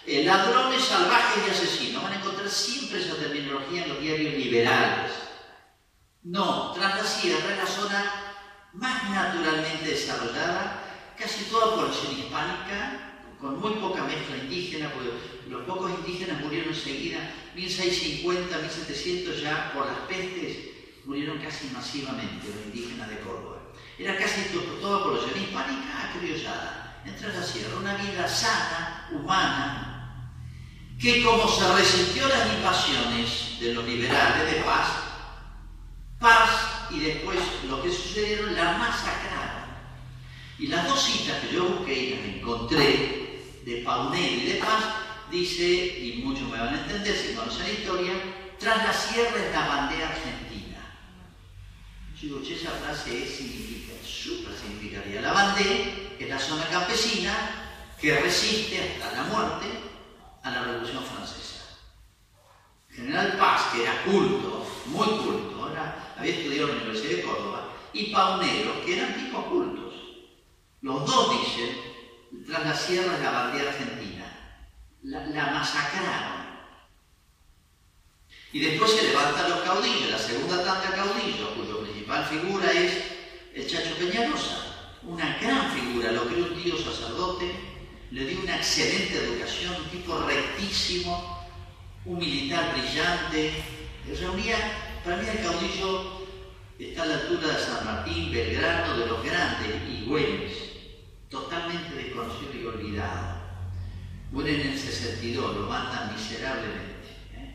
[0.06, 2.04] Eh, ladrones, salvajes y asesinos.
[2.04, 5.12] Van a encontrar siempre esa terminología en los diarios liberales.
[6.24, 8.14] No, tras la sierra es la zona
[8.74, 10.84] más naturalmente desarrollada,
[11.18, 15.10] casi toda población hispánica, con muy poca mezcla indígena, porque
[15.50, 20.72] los pocos indígenas murieron enseguida, 1650, 1700 ya por las pestes,
[21.06, 23.58] murieron casi masivamente los indígenas de Córdoba.
[23.98, 24.42] Era casi
[24.82, 29.92] toda población hispánica acriollada, entre la sierra, una vida sana, humana,
[31.00, 34.88] que como se resistió a las invasiones de los liberales de paz,
[36.20, 36.50] paz
[36.92, 39.72] y después lo que sucedieron, la masacraron.
[40.60, 43.22] Y las dos citas que yo busqué y las encontré,
[43.66, 44.84] de Paunel y de Paz,
[45.32, 45.64] dice,
[46.00, 48.14] y muchos me van a entender si conocen la historia,
[48.60, 50.78] tras la sierra es la bandera argentina.
[52.16, 53.82] Yo digo, esa frase es significativa
[54.22, 55.22] super significaría.
[55.22, 57.34] La Vendée es la zona campesina
[58.00, 59.68] que resiste hasta la muerte
[60.44, 61.80] a la Revolución Francesa.
[62.90, 65.72] General Paz, que era culto, muy culto,
[66.18, 69.94] había estudiado en la Universidad de Córdoba, y Paunero, que eran tipos cultos.
[70.82, 71.78] Los dos dicen,
[72.46, 74.11] tras la sierra de la bandera argentina,
[75.04, 76.42] la, masacraron.
[78.54, 83.04] Y después se levantan los caudillos, la segunda tanda de caudillos, cuyo principal figura es
[83.56, 87.52] el Chacho Peñalosa, una gran figura, lo creó un tío sacerdote,
[88.12, 91.48] le dio una excelente educación, un tipo rectísimo,
[92.06, 93.64] un militar brillante,
[94.20, 94.58] Reunía,
[95.06, 96.28] para mí el caudillo
[96.78, 100.54] está a la altura de San Martín, Belgrano, de los grandes y Güemes,
[101.30, 103.41] totalmente desconocido y olvidado.
[104.32, 107.10] Muere en el 62, lo matan miserablemente.
[107.36, 107.54] ¿eh?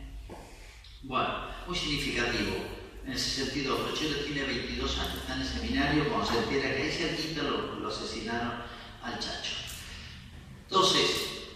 [1.04, 2.54] Bueno, muy significativo.
[3.02, 6.82] En el 62, Brochero tiene 22 años, está en el seminario, cuando se entera que
[6.82, 8.62] ahí cerquita lo, lo asesinaron
[9.02, 9.54] al Chacho.
[10.64, 11.48] Entonces,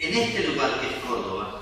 [0.00, 1.60] en este lugar que es Córdoba,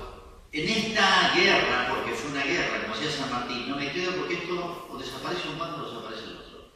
[0.51, 4.33] en esta guerra, porque fue una guerra, como decía San Martín, no me quedo porque
[4.33, 6.71] esto o desaparece un bando o desaparece el otro.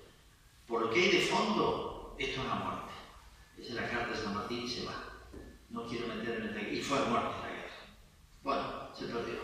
[0.67, 2.93] Por lo que hay de fondo, esto es la muerte.
[3.57, 5.04] Esa es la carta de San Martín y se va.
[5.75, 6.77] No quiero meterme en aquí.
[6.77, 7.75] Y fue muerte la guerra.
[8.43, 9.35] Bueno, se perdió.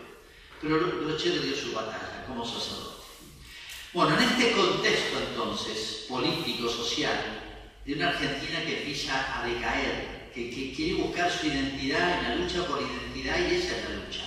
[0.62, 3.02] Pero Brochero dio su batalla como sacerdote.
[3.92, 7.18] Bueno, en este contexto entonces, político, social,
[7.84, 12.64] de una Argentina que empieza a decaer, que, quiere buscar su identidad en la lucha
[12.66, 14.22] por identidad y esa es la lucha.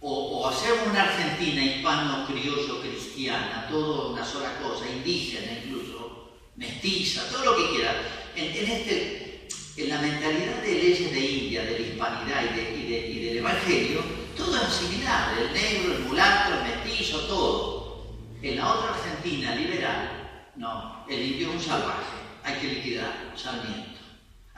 [0.00, 7.44] O, hacer una Argentina hispano, criollo, cristiana, todo una sola cosa, indígena incluso, mestiza, todo
[7.44, 7.94] lo que quiera.
[8.34, 9.29] En, este,
[9.76, 14.02] en la mentalidad de leyes de India, de la hispanidad y, del Evangelio,
[14.36, 18.06] todo es similar, el negro, el mulato, el mestizo, todo.
[18.42, 23.90] En la otra Argentina liberal, no, el indio es un salvaje, hay que liquidar, Sarmiento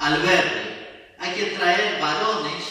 [0.02, 1.14] al verde.
[1.18, 2.64] Hay que traer varones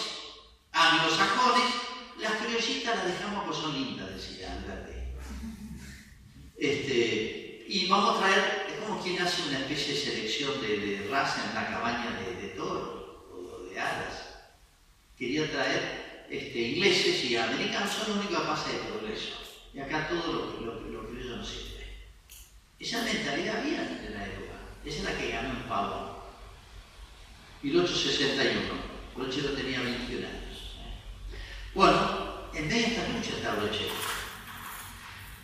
[0.73, 1.73] anglosajones.
[2.19, 4.91] Las criollitas las dejamos porque son lindas, decía Alberti.
[6.57, 11.41] Este, y vamos a traer, es como quien hace una especie de selección de, raza
[11.47, 14.41] en la cabaña de, de toro o de alas.
[15.17, 19.37] Quería traer este, ingleses y americanos, son los únicos capaces de progreso.
[19.73, 22.09] Y acá todo lo, lo, lo criollo no sirve.
[22.77, 24.57] Esa mentalidad había en la época.
[24.83, 26.25] Esa es la que ganó el pavo.
[27.63, 28.91] 1861.
[29.15, 30.75] Brochero tenía 21 años.
[31.73, 34.20] Bueno, en medio de esta lucha está Brochero.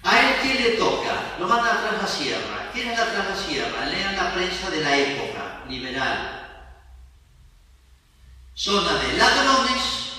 [0.08, 1.36] ¿A él qué le toca?
[1.38, 2.72] Lo manda atrás la sierra.
[2.74, 3.86] ¿Quién es atrás la sierra?
[3.88, 6.48] Lean la prensa de la época liberal.
[8.56, 10.14] Zona de ladrones,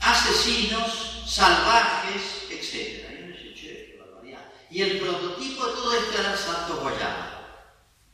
[0.00, 3.06] asesinos, salvajes, etc.
[4.70, 7.40] Y el prototipo de todo esto era Santo Guayama,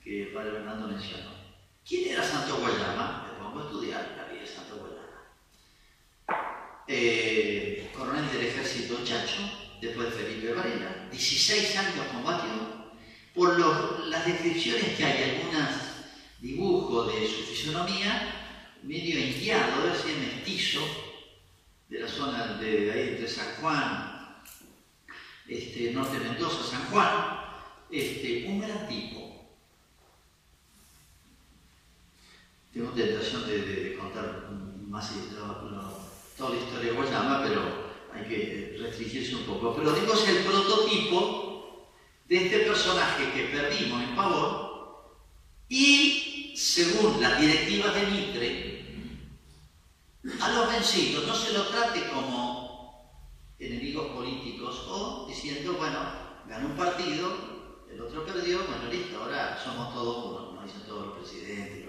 [0.03, 1.31] que el padre Fernando mencionó.
[1.87, 3.27] ¿Quién era Santo Guayama?
[3.29, 5.23] Le pongo a estudiar la vida de Santo Guayama.
[6.89, 12.83] Eh, coronel del ejército Chacho, después de Felipe Varela, 16 años combatió.
[13.35, 13.59] Por
[14.09, 15.71] las descripciones que hay, algunos
[16.41, 18.35] dibujos de su fisonomía,
[18.83, 20.81] medio indiado, ser mestizo,
[21.89, 24.43] de la zona de, ahí entre San Juan,
[25.49, 27.39] este, norte de Mendoza, San Juan,
[27.91, 29.23] este, un gran tipo
[32.73, 34.49] tengo tentación de, contar
[34.89, 35.13] más
[36.39, 39.75] toda la historia de Guayama, pero hay que restringirse un poco.
[39.77, 41.89] Pero digo, es el prototipo
[42.29, 44.73] de este personaje que perdimos en Pavón
[45.69, 48.73] y, según las directivas de Mitre,
[50.41, 53.23] a los vencidos no se lo trate como
[53.59, 55.99] enemigos políticos o diciendo, bueno,
[56.49, 57.33] ganó un partido,
[57.91, 61.83] el otro perdió, bueno, listo, ahora somos todos uno, no dicen todos los presidentes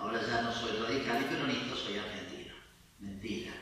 [0.00, 2.54] Ahora ya no soy radical y peronista, soy argentino.
[3.00, 3.52] Mentira.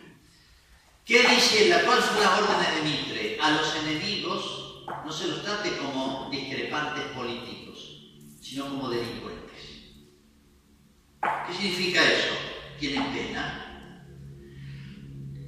[1.08, 3.38] ¿Qué dice la, cuál fue la orden de Mitre?
[3.40, 7.78] A los enemigos no se los trate como discrepantes políticos,
[8.42, 9.58] sino como delincuentes.
[11.22, 12.34] ¿Qué significa eso?
[12.78, 14.04] Tienen pena.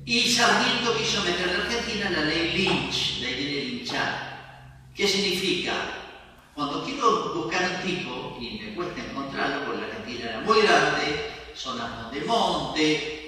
[0.06, 4.88] Y Sarmiento quiso meter en Argentina la ley Lynch, ley de linchar.
[4.94, 5.74] ¿Qué significa?
[6.54, 11.32] Cuando quiero buscar un tipo y me cuesta encontrarlo, porque la Argentina era muy grande,
[11.54, 13.19] zonas de monte,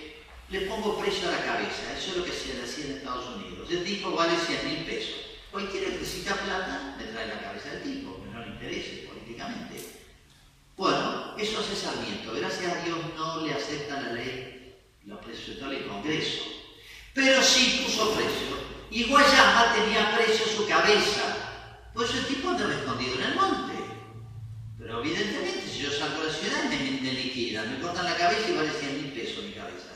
[0.53, 1.97] le pongo precio a la cabeza.
[1.97, 3.69] Eso es lo que se decía en Estados Unidos.
[3.71, 5.15] El tipo vale 100 mil pesos.
[5.51, 9.81] Cualquiera que necesita plata, me trae la cabeza del tipo, que no le interese políticamente.
[10.77, 12.35] Bueno, eso hace Sarmiento.
[12.35, 14.77] Gracias a Dios no le acepta la ley,
[15.07, 16.45] lo presentó el Congreso.
[17.15, 18.73] Pero sí puso precio.
[18.91, 21.91] Y Guayama tenía precio su cabeza.
[21.95, 23.73] Pues el tipo anda escondido en el monte.
[24.79, 28.51] Pero evidentemente, si yo salgo de la ciudad, me, me liquidan, me cortan la cabeza
[28.51, 29.92] y vale 100 mil pesos mi cabeza.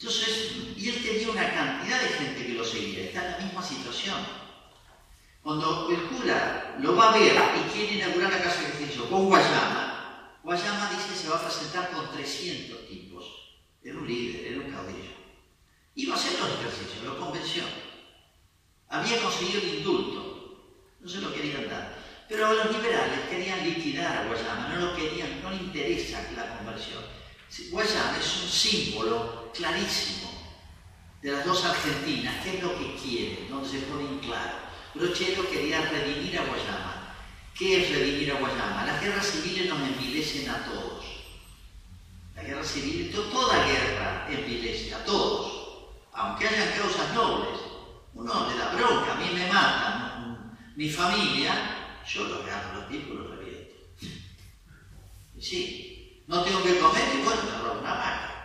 [0.00, 3.62] Entonces, y él tenía una cantidad de gente que lo seguía, está en la misma
[3.62, 4.16] situación.
[5.42, 9.26] Cuando el cura lo va a ver y quiere inaugurar la casa de ejercicio con
[9.26, 13.26] Guayama, Guayama dice que se va a presentar con 300 tipos.
[13.84, 15.10] Era un líder, era un caudillo.
[15.96, 17.64] Iba a hacer los ejercicios, lo convenció
[18.90, 20.58] había conseguido el indulto,
[20.98, 21.94] no se lo querían dar.
[22.28, 27.02] Pero los liberales querían liquidar a Guayama, no lo querían, no le interesa la conversión.
[27.70, 30.30] Guayama es un símbolo clarísimo
[31.22, 33.50] de las dos Argentinas, ¿qué es lo que quieren?
[33.50, 34.56] Donde se pone en claro.
[34.94, 37.14] Brochero quería redimir a Guayama.
[37.56, 38.86] ¿Qué es redimir a Guayama?
[38.86, 41.04] Las guerras civiles nos envilecen a todos.
[42.34, 47.60] La guerra civil, toda guerra envilece a todos, aunque hayan causas nobles.
[48.14, 51.52] Uno le da bronca, a mí me matan, mi familia,
[52.06, 53.74] yo lo agarro los pies y los reviento.
[55.38, 58.39] Sí, no tengo que comer y bueno, me robo una vaca.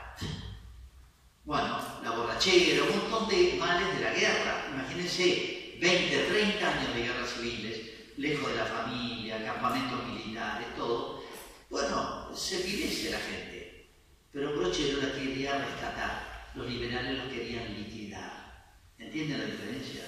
[1.46, 4.66] Bueno, la borrachera, un montón de males de la guerra.
[4.74, 7.82] Imagínense 20, 30 años de guerras civiles,
[8.18, 11.24] lejos de la familia, campamentos militares, todo.
[11.70, 13.92] Bueno, se envilece la gente.
[14.32, 18.82] Pero Brochero la quería rescatar, los liberales lo querían liquidar.
[18.98, 20.02] ¿Entienden la diferencia?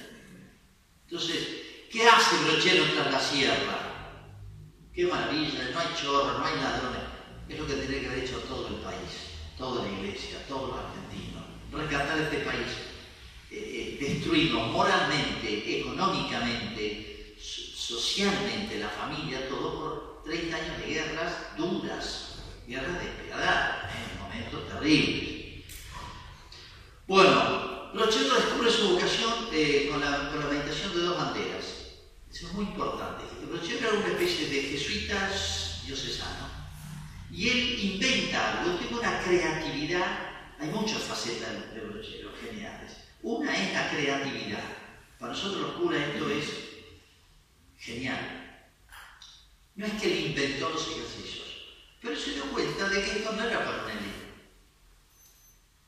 [1.04, 1.48] Entonces,
[1.92, 3.78] ¿qué hace Brochero tras la sierra?
[4.92, 7.02] Qué maravilla, no hay chorro, no hay ladrones.
[7.48, 10.80] Es lo que tendría que haber hecho todo el país, toda la iglesia, todos los
[10.80, 11.27] argentinos.
[11.72, 12.68] Rescatar este país
[13.52, 22.36] eh, eh, moralmente, económicamente, socialmente, la familia, todo por 30 años de guerras duras,
[22.68, 25.66] guerras despiadadas, en momentos terribles.
[27.08, 31.66] Bueno, Brochero descubre su vocación eh, con, la, meditación de dos banderas.
[32.30, 33.24] Eso es muy importante.
[33.50, 36.48] Brochero era una especie de jesuitas diocesano.
[37.32, 40.27] Y él inventa algo, tiene una creatividad.
[40.60, 42.98] Hay muchas facetas de Brochero geniales.
[43.22, 44.64] Una es la creatividad.
[45.20, 46.46] Para nosotros los curas esto es
[47.78, 48.64] genial.
[49.76, 51.46] No es que él inventó los ejercicios,
[52.02, 54.28] pero se dio cuenta de que esto no era para élite.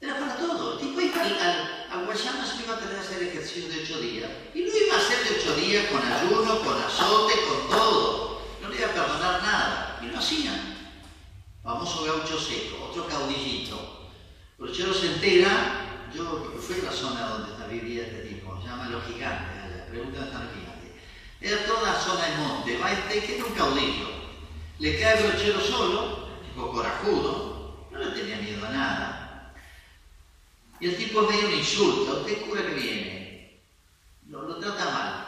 [0.01, 0.73] Era para todo.
[0.73, 3.99] El tipo iba al a Guayama se iba a tener que hacer ejercicio de ocho
[3.99, 4.29] días.
[4.53, 8.41] Y lo iba a hacer de ocho días con ayuno, con azote, con todo.
[8.61, 9.99] No le iba a perdonar nada.
[10.03, 10.77] Y lo hacían.
[11.63, 13.98] Famoso gaucho seco, otro caudillito.
[14.59, 19.05] Brochero se entera, yo fui a la zona donde vivía este tipo, se llama Los
[19.05, 20.91] Gigantes, allá, preguntan están los gigantes.
[21.41, 24.09] Era toda zona de monte, va este que era un caudillo.
[24.79, 29.19] Le cae Brochero solo, tipo corajudo, no le tenía miedo a nada
[30.79, 33.59] y el tipo medio un insulto, usted cura que viene,
[34.29, 35.25] lo, lo trata mal.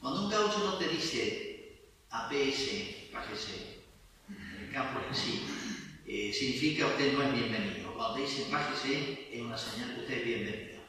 [0.00, 1.78] Cuando un gaucho no te dice
[2.10, 3.78] APS, bájese,
[4.28, 5.44] en el campo en sí,
[6.06, 7.83] eh, significa usted no es bienvenido.
[8.12, 10.82] Dice bájese, es una señal que usted es bienvenido.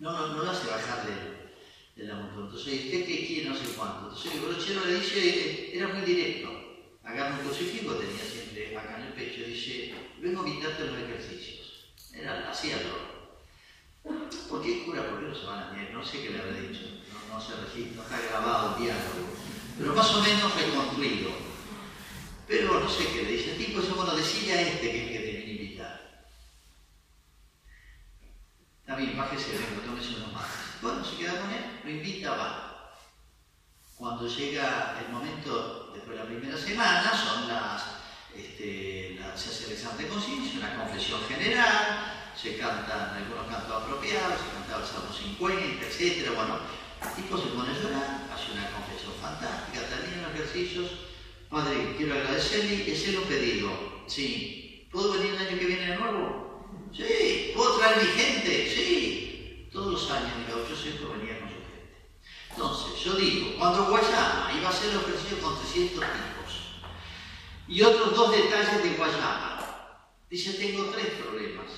[0.00, 2.44] No, no, no lo hace bajar de, la moto.
[2.44, 3.48] Entonces, ¿usted qué quiere?
[3.48, 4.08] No sé cuánto.
[4.08, 6.50] Entonces, el brochero le dice, era muy directo.
[7.04, 11.94] Agarra un crucifijo, tenía siempre acá en el pecho, dice, vengo a quitarte los ejercicios.
[12.12, 13.12] Era, hacíalo.
[14.02, 15.08] ¿Por qué cura?
[15.08, 16.84] ¿Por qué no se van a No sé qué le habré dicho.
[17.30, 19.28] No, se registra, está grabado el diálogo.
[19.78, 21.30] Pero más o menos reconstruido.
[22.46, 23.52] Pero no sé qué le dice.
[23.52, 26.02] El tipo eso, bueno, decía a este que que te viene a invitar.
[29.02, 30.46] Está bien, bájese, venga, tómese unos más.
[30.80, 32.94] Bueno, se queda con él, lo invita, va.
[33.96, 37.82] Cuando llega el momento, después de la primera semana, son las
[38.32, 44.38] este, se hace el examen de conciencia, una confesión general, se cantan algunos cantos apropiados,
[44.38, 46.30] se cantaba el Salmo 50, etc.
[46.36, 46.60] Bueno,
[47.02, 50.90] el tipo se pone a llorar, hace una confesión fantástica, termina los ejercicios.
[51.50, 53.70] Padre, quiero agradecerle y hacerle un pedido.
[54.06, 54.86] Sí.
[54.92, 56.41] ¿Puedo venir el año que viene de nuevo?
[56.94, 57.52] Sí.
[57.54, 58.68] ¿Puedo traer mi gente?
[58.68, 59.68] Sí.
[59.72, 62.18] Todos los años el gaucho siempre venía con su gente.
[62.50, 66.32] Entonces, yo digo, cuando Guayama iba a los ejercicios con 300 tipos,
[67.68, 69.58] y otros dos detalles de Guayama.
[70.28, 71.70] Dice, tengo tres problemas,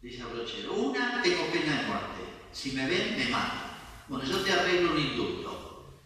[0.00, 0.72] dice Brochero.
[0.72, 2.22] Una, tengo pena de muerte.
[2.52, 3.76] Si me ven, me matan.
[4.08, 5.98] Bueno, yo te arreglo un indulto.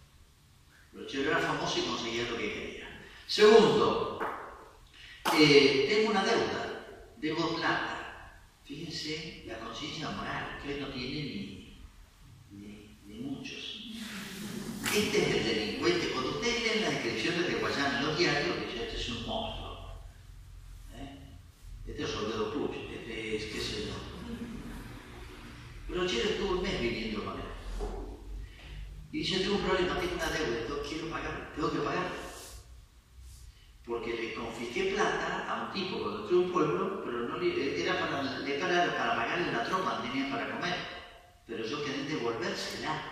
[0.93, 3.09] Brochero era famoso y conseguía lo que quería.
[3.27, 4.19] Segundo,
[5.39, 8.02] eh, tengo una deuda, debo plata.
[8.73, 11.77] Fíjense la conciencia moral, que hoy no tiene ni,
[12.53, 13.91] ni, ni muchos.
[14.97, 16.09] Este es el delincuente.
[16.09, 18.57] Cuando ustedes leen las descripciones de Guayana en los diarios,
[18.95, 20.01] es un monstruo.
[20.95, 21.19] ¿Eh?
[21.87, 23.95] Este es Soldado Puch, este es qué sé yo.
[25.87, 27.47] Pero Chile estuvo un mes viviendo con él.
[29.13, 32.32] Y dice, tengo un problema, tengo una deuda, quiero pagar, tengo que pagar.
[33.93, 38.23] Porque le confisqué plata a un tipo entró un pueblo, pero no le, era para,
[38.23, 40.77] para, para pagarle la tropa, tenía para comer.
[41.47, 43.03] Pero yo quería devolvérsela.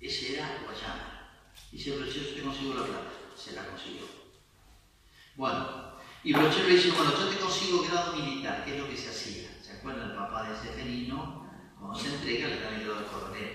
[0.00, 1.42] Ese era Guayana.
[1.70, 4.06] Pero si yo te consigo la plata, se la consiguió.
[5.34, 5.92] Bueno,
[6.24, 9.10] y Brochero le dice, bueno, yo te consigo grado militar, que es lo que se
[9.10, 9.50] hacía.
[9.62, 10.12] ¿Se acuerdan?
[10.12, 11.46] El papá de ese felino,
[11.78, 13.52] cuando se entrega, le dan el grado de coronel,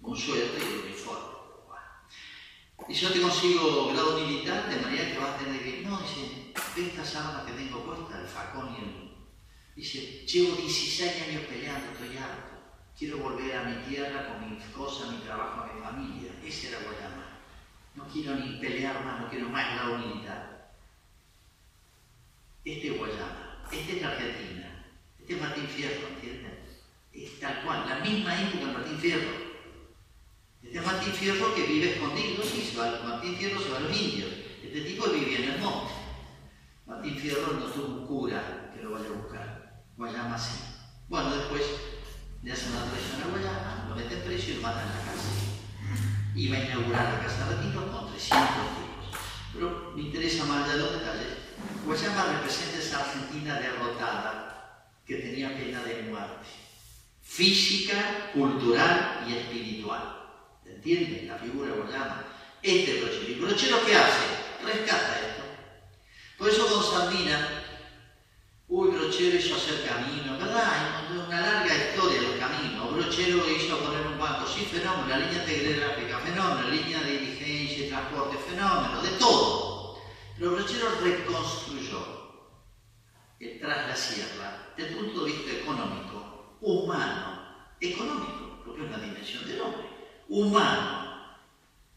[0.00, 1.31] un sueldo y un uniforme.
[2.88, 5.82] Y yo te consigo grado militar, de manera que vas a tener que...
[5.82, 9.12] No, dice, ve estas armas que tengo puestas, el facón y el...
[9.76, 12.52] Dice, llevo 16 años peleando, estoy harto.
[12.98, 16.32] Quiero volver a mi tierra con mis cosas, mi trabajo, mi familia.
[16.44, 17.38] Ese era Guayama.
[17.94, 20.52] No quiero ni pelear más, no quiero más la unidad.
[22.64, 24.86] Este es Guayama, este es la Argentina,
[25.18, 26.58] este es Martín Fierro, ¿entienden?
[27.12, 29.51] Es tal cual, la misma época de Martín Fierro.
[30.72, 33.94] Es Martín Fierro que vive escondido, sí, se va, Martín Fierro se va a los
[33.94, 34.30] indios.
[34.64, 35.92] Este tipo vivía en el monte.
[36.86, 39.84] Martín Fierro no tuvo un cura que lo vaya a buscar.
[39.98, 40.54] Guayama sí.
[41.10, 41.62] Bueno, después
[42.42, 45.12] le hacen una traición a Guayama, lo meten preso y lo matan en la.
[46.34, 49.20] Y va a inaugurar la Casa de Retiro con 300 tipos.
[49.52, 51.36] Pero me interesa más de los detalles.
[51.84, 56.48] Guayama representa esa Argentina derrotada que tenía pena de muerte.
[57.20, 60.21] Física, cultural y espiritual.
[60.84, 61.28] ¿Entienden?
[61.28, 62.24] La figura Guayama.
[62.60, 63.30] Este brochero.
[63.30, 64.24] ¿Y brochero qué hace?
[64.64, 65.42] Rescata esto.
[66.36, 67.62] Por eso con Sandina,
[68.66, 70.64] uy, Brochero hizo hacer camino, ¿verdad?
[70.74, 72.94] Hay una larga historia de los caminos.
[72.94, 77.88] Brochero hizo poner un banco, sí, fenómeno, línea telegráfica, fenómeno, la línea de diligencia y
[77.88, 79.98] transporte, fenómeno, de todo.
[80.36, 82.42] Pero Brochero reconstruyó
[83.60, 89.46] tras la sierra desde el punto de vista económico, humano, económico, porque es una dimensión
[89.46, 89.91] del hombre,
[90.32, 91.36] humano,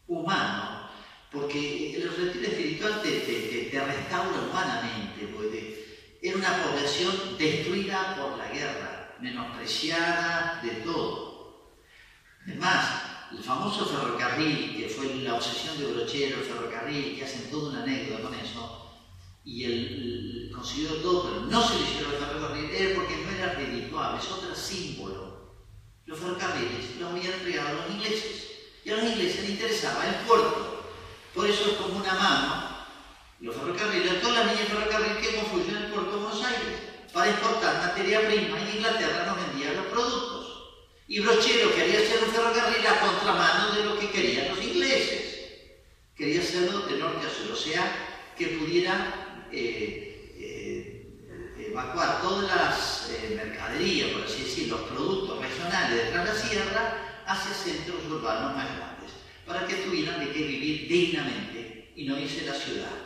[0.06, 0.90] humano,
[1.32, 8.36] porque el retiro espiritual te, te, te restaura humanamente, porque era una población destruida por
[8.36, 11.64] la guerra, menospreciada de todo.
[12.44, 13.00] Además,
[13.32, 17.84] el famoso ferrocarril, que fue la obsesión de Brochero, el ferrocarril, que hacen toda una
[17.84, 18.92] anécdota con eso,
[19.44, 23.54] y él consiguió todo, pero no se le hicieron el ferrocarril, era porque no era
[23.54, 25.25] redituable, es otro símbolo.
[26.06, 28.46] Los ferrocarriles los habían entregado a los ingleses,
[28.84, 30.84] y a los ingleses les interesaba el puerto.
[31.34, 32.76] Por eso es como una mano,
[33.40, 36.78] los ferrocarriles, todas las líneas de ferrocarril que confluyen en el puerto de Buenos Aires,
[37.12, 40.46] para exportar materia prima, y Inglaterra nos vendía los productos.
[41.08, 45.22] Y Brochero quería hacer un ferrocarril a contramano de lo que querían los ingleses.
[46.16, 50.05] Quería hacerlo de norte a sur, o sea, que pudiera eh,
[51.76, 57.22] evacuar todas las eh, mercaderías, por así decir, los productos regionales de tras la sierra
[57.26, 59.10] hacia centros urbanos más grandes,
[59.46, 62.96] para que tuvieran de qué vivir dignamente y no irse a la ciudad.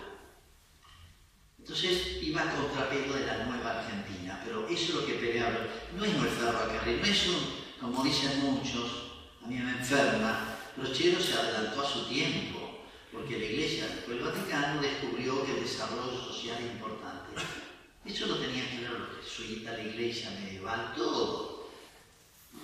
[1.58, 5.66] Entonces iba a contrapelo de la nueva Argentina, pero eso es lo que peleaba.
[5.96, 9.10] No es un ferrocarril, no es un como dicen muchos,
[9.42, 14.82] a mí me enferma, Brochero se adelantó a su tiempo, porque la Iglesia, del Vaticano,
[14.82, 17.69] descubrió que el desarrollo social es importante.
[18.04, 21.68] Eso lo tenían ver los jesuitas, la Iglesia medieval, todo.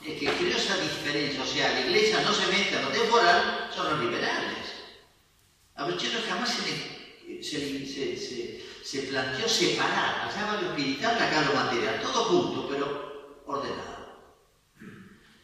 [0.05, 3.71] El que creó esa diferencia, o sea, la Iglesia no se mete a lo temporal,
[3.75, 4.57] son los liberales.
[5.75, 11.55] A Brochero jamás se, se, se, se planteó separar, allá va lo espiritual, acá lo
[11.55, 13.97] material, todo junto, pero ordenado.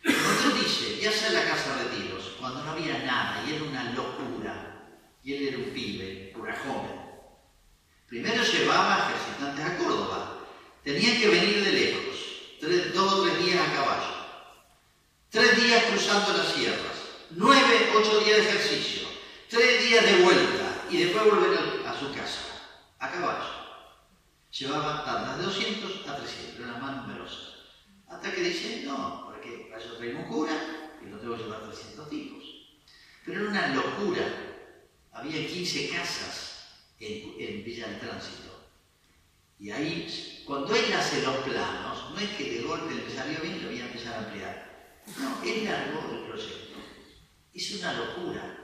[0.04, 0.14] Él
[0.60, 4.88] dice, ya sea la casa de retiros, cuando no había nada y era una locura,
[5.22, 6.54] y él era un pibe, una
[8.12, 10.36] primero llevaba ejercitantes a Córdoba,
[10.84, 12.16] tenían que venir de lejos,
[12.60, 14.14] tres, dos o tres días a caballo,
[15.30, 16.92] tres días cruzando las sierras,
[17.30, 19.08] nueve, ocho días de ejercicio,
[19.48, 22.40] tres días de vuelta y después volver a, su casa,
[22.98, 23.48] a caballo.
[24.58, 27.54] Llevaba tandas de 200 a 300, eran las más numerosas.
[28.06, 30.52] Hasta que dice, no, porque para eso traigo un cura
[31.00, 32.44] y no tengo que llevar 300 tipos.
[33.24, 34.22] Pero era una locura.
[35.12, 36.51] Había 15 casas
[37.02, 38.52] en, en Villa del Tránsito.
[39.58, 43.56] Y ahí, cuando él hace los planos, no es que de golpe le salió bien
[43.56, 45.02] y lo voy a empezar a ampliar.
[45.18, 46.78] No, él largó el proyecto.
[47.54, 48.58] Es una locura.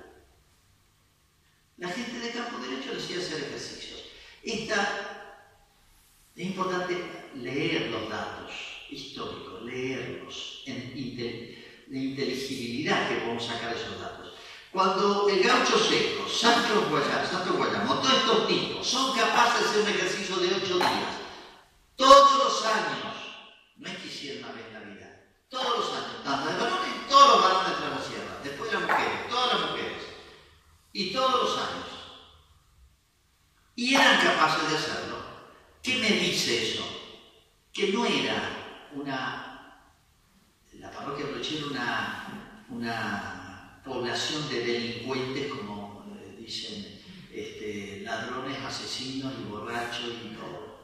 [1.76, 4.04] La gente de campo derecho decía hacer ejercicios.
[4.42, 5.44] Esta,
[6.34, 6.96] es importante
[7.36, 8.52] leer los datos
[8.90, 10.78] históricos, leerlos, en
[11.88, 14.34] la inteligibilidad que podemos sacar de esos datos.
[14.72, 19.82] Cuando el gaucho seco, Santos Guayamo, Santo Guayamo, todos estos tipos son capaces de hacer
[19.82, 21.14] un ejercicio de ocho días,
[21.96, 23.14] todos los años,
[23.76, 27.42] no es que hicieron una vez vida, todos los años, tanto de varones, todos los
[27.42, 30.02] varones de la sierra, después las mujeres, todas las mujeres,
[30.92, 31.88] y todos los años.
[33.74, 35.16] Y eran capaces de hacerlo.
[35.82, 36.84] ¿Qué me dice eso?
[37.72, 39.80] Que no era una,
[40.72, 43.37] la parroquia Brochero una, una
[43.88, 47.00] población de delincuentes, como eh, dicen,
[47.32, 50.78] este, ladrones, asesinos y borrachos y todo.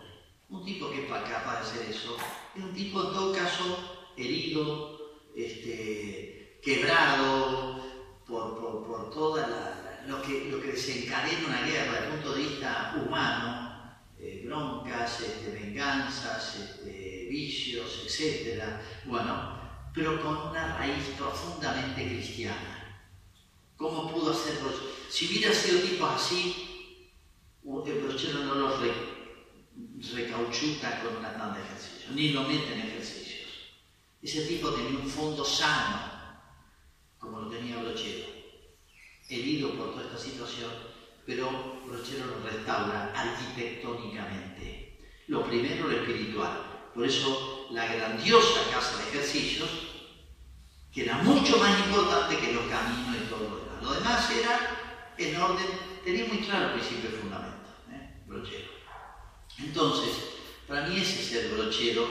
[0.48, 2.16] Un tipo que es capaz de hacer eso
[2.54, 4.98] es un tipo en todo caso herido,
[5.34, 7.82] este, quebrado
[8.26, 12.42] por, por, por toda lo, que, lo que desencadena una guerra desde el punto de
[12.42, 18.62] vista humano, eh, broncas, este, venganzas, este, vicios, etc.
[19.04, 19.58] Bueno,
[19.92, 22.73] pero con una raíz profundamente cristiana.
[23.76, 24.70] ¿Cómo pudo hacerlo?
[25.08, 27.10] Si hubiera sido tipo así,
[27.86, 28.76] el brochero no lo
[30.14, 33.50] recauchuta con una tanda de ejercicio, ni lo mete en ejercicios.
[34.22, 36.00] Ese tipo tenía un fondo sano,
[37.18, 38.26] como lo tenía Brochero,
[39.28, 40.70] herido por toda esta situación,
[41.26, 44.98] pero Brochero lo restaura arquitectónicamente.
[45.26, 46.90] Lo primero, lo espiritual.
[46.94, 49.68] Por eso la grandiosa casa de ejercicios,
[50.92, 53.63] que era mucho más importante que los caminos y todo lo demás.
[53.84, 55.66] Lo demás era en orden,
[56.02, 58.22] tenía muy claro el principio y fundamento, ¿eh?
[58.26, 58.70] brochero.
[59.58, 60.10] Entonces,
[60.66, 62.08] para mí ese es el brochero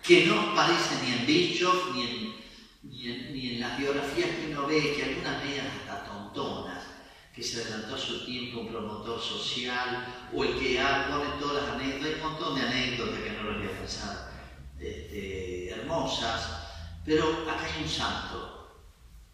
[0.00, 4.94] que no aparece ni en Bischoff ni en, ni en, las biografías que uno ve,
[4.94, 6.84] que algunas veían hasta tontonas,
[7.34, 11.64] que se adelantó a su tiempo un promotor social, o el que ah, pone todas
[11.64, 14.32] las anécdotas, hay un montón de anécdotas que no lo voy a pensar,
[14.78, 16.68] este, hermosas,
[17.04, 18.51] pero acá hay un santo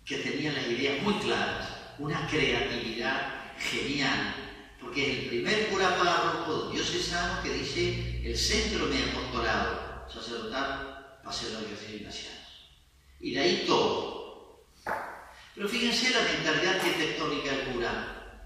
[0.09, 1.69] que tenía las ideas muy claras,
[1.99, 4.35] una creatividad genial,
[4.81, 11.21] porque es el primer cura párroco diocesano que dice el centro de mi apostolado sacerdotal
[11.25, 11.49] va a ser.
[13.21, 14.65] Y de ahí todo.
[15.55, 18.45] Pero fíjense la mentalidad arquitectónica del cura.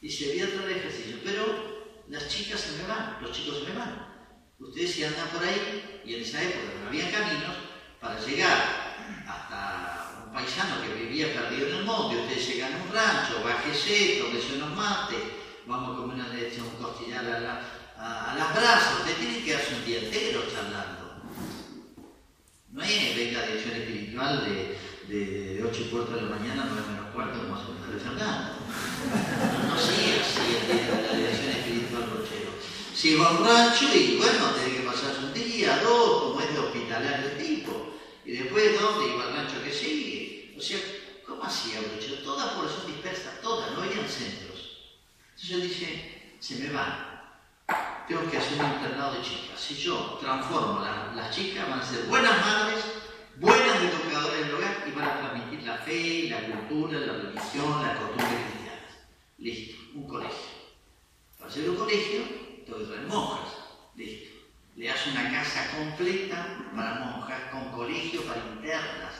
[0.00, 3.78] Dice, voy a traer ejercicio, pero las chicas se me van, los chicos se me
[3.78, 4.08] van.
[4.58, 7.56] Ustedes si andan por ahí, y en esa época no había caminos,
[8.00, 9.91] para llegar hasta
[10.32, 14.56] un paisano que vivía perdido en el monte, ustedes llegan a un rancho, bájese, tómese
[14.56, 15.18] unos mates,
[15.66, 17.60] vamos a comer una leche, un costillar a, la,
[17.98, 21.20] a, las brasas, ustedes tienen que hacer un día entero charlando.
[22.70, 24.78] No es venga de lección espiritual de,
[25.12, 28.52] de, 8 y cuarto de la mañana, 9 menos cuarto, como hace un Fernando.
[29.68, 32.52] No, sigue así el de la dirección espiritual brochero.
[32.94, 36.54] Si va a un rancho y bueno, tiene que pasarse un día, dos, como es
[36.54, 37.92] de hospitalario el tipo.
[38.24, 40.21] Y después, ¿dónde iba el rancho que sigue?
[41.26, 42.22] ¿Cómo hacía Brochero?
[42.22, 44.78] Toda población dispersa, todas, no habían centros.
[45.30, 47.10] Entonces él dice, se me van.
[48.08, 49.60] Tengo que hacer un internado de chicas.
[49.60, 50.80] Si yo transformo
[51.14, 52.84] las chicas, van a ser buenas madres,
[53.36, 57.94] buenas educadoras del hogar y van a transmitir la fe, la cultura, la religión, la
[57.94, 58.88] costumbre cristiana.
[59.38, 60.52] Listo, un colegio.
[61.38, 62.20] Para hacer un colegio,
[62.66, 63.52] tengo que traer monjas.
[63.96, 64.32] Listo
[64.76, 69.12] le hace una casa completa para monjas, con colegio para internas.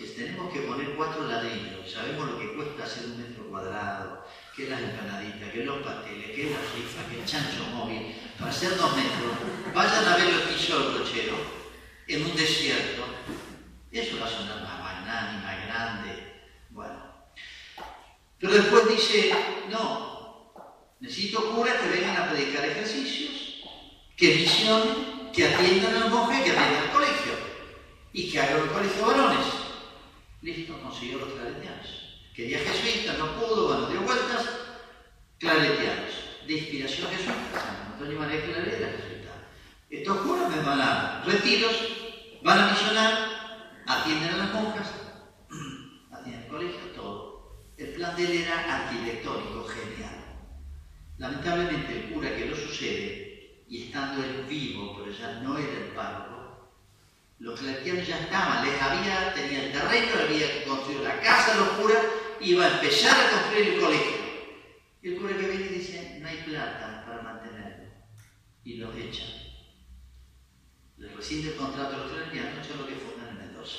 [0.00, 4.24] Que tenemos que poner cuatro ladrillos, sabemos lo que cuesta hacer un metro cuadrado,
[4.56, 8.78] que las empanaditas, que los pasteles, que la rifa, que el chancho móvil, para hacer
[8.78, 11.34] dos metros, vayan a ver lo que hizo el brochero
[12.08, 13.04] en un desierto.
[13.92, 16.44] Eso va a sonar más magnánima, grande.
[16.70, 17.02] Bueno.
[18.38, 19.34] Pero después dice,
[19.68, 20.54] no,
[21.00, 23.60] necesito curas que vengan a predicar ejercicios
[24.16, 27.32] que visionen, que atiendan a las monjas y que atiendan al colegio.
[28.14, 29.69] Y que hagan el colegio varones.
[30.42, 32.22] Listo, consiguió los claretianos.
[32.34, 34.48] Quería jesuita, no pudo, bueno, dio vueltas.
[35.38, 36.10] Claretianos.
[36.46, 37.60] De inspiración jesuita.
[37.60, 39.30] San Antonio María Claret era jesuita.
[39.90, 41.76] Estos curas me van a retiros,
[42.42, 44.90] van a misionar, atienden a las monjas,
[46.10, 47.66] atienden al colegio, todo.
[47.76, 50.20] El plan de él era arquitectónico, genial.
[51.18, 55.92] Lamentablemente el cura que lo sucede y estando él vivo, pero ya no era el
[55.94, 56.29] párroco,
[57.40, 61.68] los claretianos ya estaban, les había, tenía el terreno, le había construido la casa los
[61.70, 62.04] curas,
[62.38, 64.20] iba a empezar a construir el colegio.
[65.02, 67.88] Y el cura que viene dice, no hay plata para mantenerlo.
[68.62, 69.28] Y los echan.
[70.98, 73.78] Les rescinde el contrato a los claretianos, es lo que fundan en Mendoza.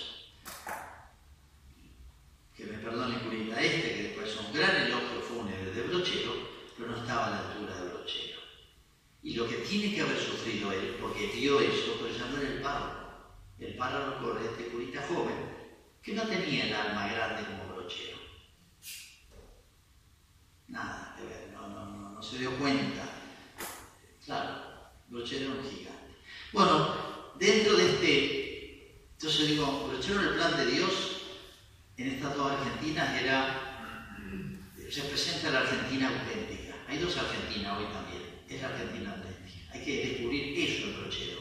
[2.57, 6.33] Que me perdone curita este, que después son gran elogio fúnebre de Brochero,
[6.75, 8.39] pero no estaba a la altura de Brochero.
[9.21, 12.53] Y lo que tiene que haber sufrido él, porque dio eso, pero ya no era
[12.53, 13.00] el párroco.
[13.61, 15.35] El párroco era este curita joven,
[16.01, 18.17] que no tenía el alma grande como brochero.
[20.67, 21.15] Nada
[21.53, 23.03] no, no, no, se dio cuenta.
[24.25, 26.15] Claro, brochero era un gigante.
[26.51, 31.21] Bueno, dentro de este, entonces digo, brochero en el plan de Dios,
[31.97, 34.07] en estas dos Argentinas era,
[34.75, 36.75] representa la Argentina auténtica.
[36.87, 39.73] Hay dos Argentinas hoy también es la Argentina auténtica.
[39.73, 41.40] Hay que descubrir eso el brochero.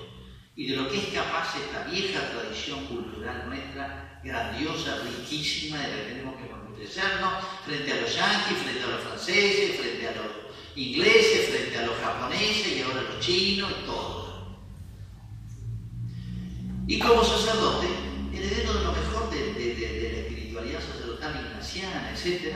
[0.61, 5.97] Y de lo que es capaz esta vieja tradición cultural nuestra, grandiosa, riquísima, de la
[5.97, 7.33] que tenemos que enriquecernos
[7.65, 10.27] frente a los yanquis, frente a los franceses, frente a los
[10.77, 14.59] ingleses, frente a los japoneses y ahora a los chinos y todo.
[16.87, 17.87] Y como sacerdote,
[18.31, 22.55] heredero de lo mejor de, de la espiritualidad sacerdotal ignaciana, etc.,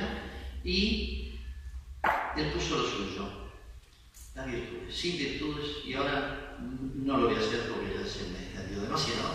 [0.62, 1.38] y
[2.36, 3.43] él puso lo suyo
[4.46, 8.80] virtudes, sin virtudes, y ahora no lo voy a hacer porque ya se me extendió
[8.82, 9.30] demasiado.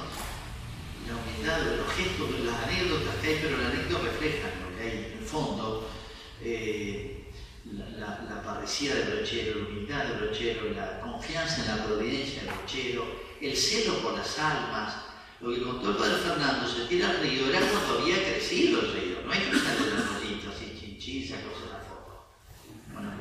[1.07, 5.11] La humildad, los gestos, las anécdotas que hay, pero las anécdotas reflejan lo que hay
[5.11, 5.90] en el fondo.
[6.41, 7.15] Eh,
[7.72, 12.53] la, la, parresía del brochero, la humildad del brochero, la confianza en la providencia del
[12.53, 13.06] brochero,
[13.41, 14.95] el celo por las almas.
[15.41, 18.94] Lo que contó el padre Fernando, se tira al río, era cuando había crecido el
[18.94, 22.27] río, no hay que de las rollitos así chinchis, cosas la foto.
[22.91, 23.11] Bueno,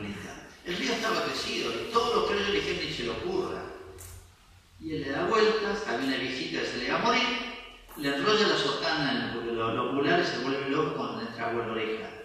[0.69, 3.62] El río estaba crecido y todos los le dijeron ni se le ocurra.
[4.81, 7.28] Y él le da vueltas, había una que se le va a morir,
[7.97, 12.19] le enrolla la sotana, porque los, oculares se vuelven locos cuando le en la oreja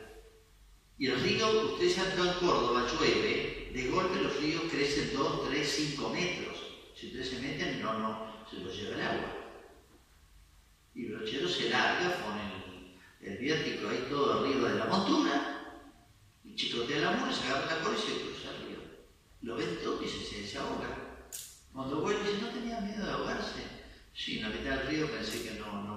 [0.98, 5.50] y el río, ustedes han estado en Córdoba, llueve, de golpe los ríos crecen 2,
[5.50, 6.58] 3, 5 metros.
[6.96, 9.36] Si ustedes se meten, no, no, se los lleva el agua.
[10.96, 15.90] Y brochero se larga con el, el viértico ahí todo arriba de la montura,
[16.46, 18.33] y chicotea la mula, se agarra la cola y.
[19.44, 20.90] Lo ven todo y se, se ahoga.
[21.74, 23.62] Cuando vuelve dice, ¿no tenía miedo de ahogarse?
[24.16, 25.94] Sí, en la mitad del río pensé que no, no.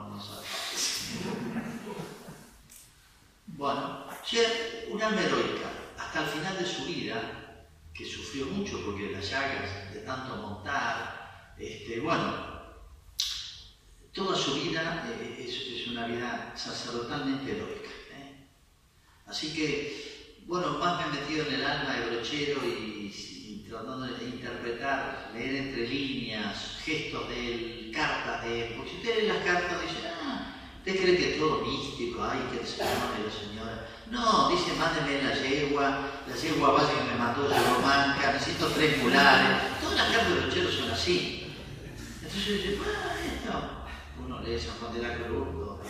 [3.56, 4.06] Bueno,
[4.90, 9.94] una alma heroica, hasta el final de su vida, que sufrió mucho porque las llagas
[9.94, 12.34] de tanto montar, este, bueno,
[14.12, 17.88] toda su vida eh, es, una vida sacerdotalmente heroica.
[18.12, 18.48] ¿eh?
[19.26, 23.10] Así que, bueno, más me he metido en el alma de brochero y,
[23.76, 29.20] tratando de interpretar, leer entre líneas, gestos de él, cartas de él, porque si usted
[29.20, 32.22] lee las cartas dice, ah, ¿Usted cree que es todo místico?
[32.22, 33.88] Ay, que el Señor la Señora.
[34.08, 35.98] No, dice, mándeme la yegua,
[36.28, 39.82] la yegua básica que me mató de manca, necesito tres mulares.
[39.82, 41.52] Todas las cartas de brocheros son así.
[42.22, 43.70] Entonces yo dice, ah, esto.
[44.24, 45.80] Uno lee San Juan de la Cruz, dos,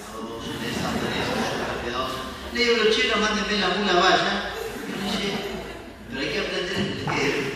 [0.63, 2.11] lee San dos.
[2.55, 4.53] Lee brochero, mándeme la mula vaya.
[5.05, 5.57] Y
[6.09, 7.56] pero hay que aprender que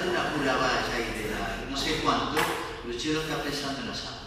[0.00, 3.88] de la mula vaya y de la no sé cuánto, el brochero está pensando en
[3.88, 4.18] la santa.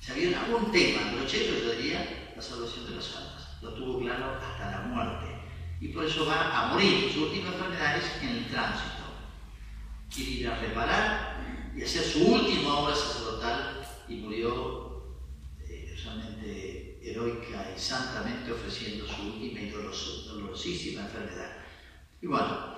[0.00, 3.62] Si había algún tema brochero, yo diría la salvación de las almas.
[3.62, 5.26] Lo tuvo claro hasta la muerte.
[5.80, 7.10] Y por eso va a morir.
[7.12, 9.04] Su última enfermedad es en el tránsito.
[10.14, 15.16] Quiere ir a reparar y hacer su última obra sacerdotal y murió
[15.66, 21.56] eh, realmente heroica y santamente ofreciendo su última y dolorosísima enfermedad.
[22.20, 22.76] Y bueno,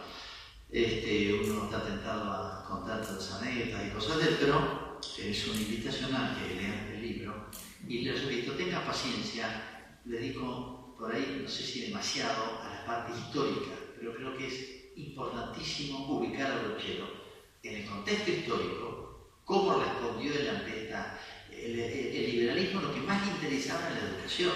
[0.71, 5.61] este, uno está tentado a contar todas anécdotas y cosas de él, pero es una
[5.61, 7.47] invitación a que lean el libro
[7.89, 12.87] y les repito, tenga paciencia, le dedico por ahí, no sé si demasiado, a la
[12.87, 17.07] parte histórica, pero creo que es importantísimo ubicar a Brochero
[17.63, 20.47] en el contexto histórico, cómo respondió el
[21.51, 24.53] el, liberalismo lo que más le interesaba era la educación.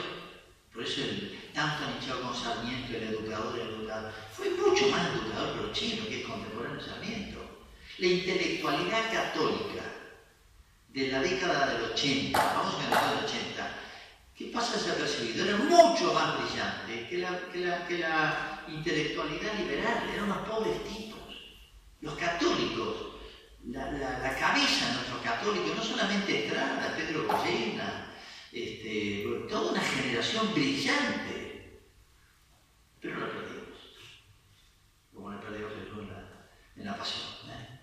[0.73, 4.13] Por eso el, tanto han con Sarmiento, el educador, el educador.
[4.33, 7.39] Fue mucho más educador Brochero que es contemporáneo Sarmiento.
[7.99, 9.83] La intelectualidad católica
[10.89, 13.77] de la década del 80, vamos a la década del 80,
[14.37, 15.45] ¿qué pasa desapercibido?
[15.45, 20.85] Era mucho más brillante que la, que la, que la intelectualidad liberal, eran unos pobres
[20.85, 21.21] tipos.
[22.01, 22.97] Los católicos,
[23.67, 28.10] la, cabeza de nuestros católicos, no solamente Estrada, Pedro Goyena,
[28.53, 31.81] este, toda una generación brillante,
[33.01, 33.79] pero la perdimos,
[35.15, 37.27] como la perdimos en la, en la pasión.
[37.49, 37.81] ¿eh?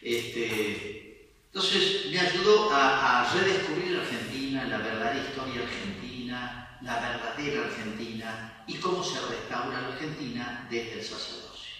[0.00, 1.08] Este,
[1.46, 9.02] entonces me ayudó a, redescubrir Argentina, la verdadera historia argentina, la verdadera Argentina y cómo
[9.02, 11.72] se restaura la Argentina desde el sacerdocio.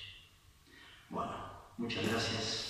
[1.11, 1.33] Bueno,
[1.77, 2.69] muchas gracias.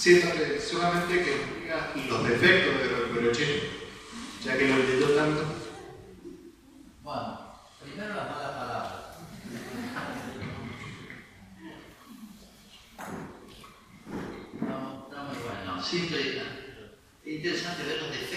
[0.00, 2.88] siéndole solamente que nos diga los defectos de
[3.20, 3.62] Pinochet,
[4.42, 5.44] ya que lo intentó tanto.
[7.02, 7.38] Bueno,
[7.82, 8.92] primero las malas palabras.
[14.62, 16.20] No, no muy bueno, simple
[17.26, 18.29] y Interesante ver los defectos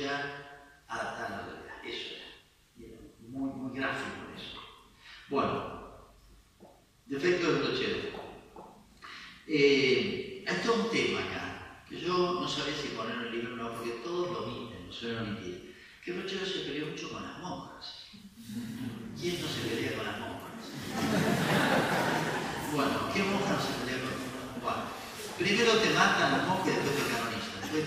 [0.00, 1.84] ya adaptada a la realidad.
[1.84, 2.26] Eso era.
[2.76, 4.58] Y era muy, muy gráfico eso.
[5.28, 5.80] Bueno,
[7.06, 8.10] defecto del brochero.
[9.46, 13.54] Eh, hay todo un tema acá, que yo no sabía si poner en el libro
[13.54, 15.76] o no, porque todos lo miten, no suelen mentir.
[16.04, 18.06] Que el se peleó mucho con las monjas.
[19.20, 20.50] ¿Quién no se pelea con las monjas?
[22.74, 24.62] bueno, ¿qué monjas no se pelea con las monjas?
[24.62, 24.82] Bueno,
[25.38, 27.29] primero te matan las monjas y después te cargan
[27.70, 27.82] bueno,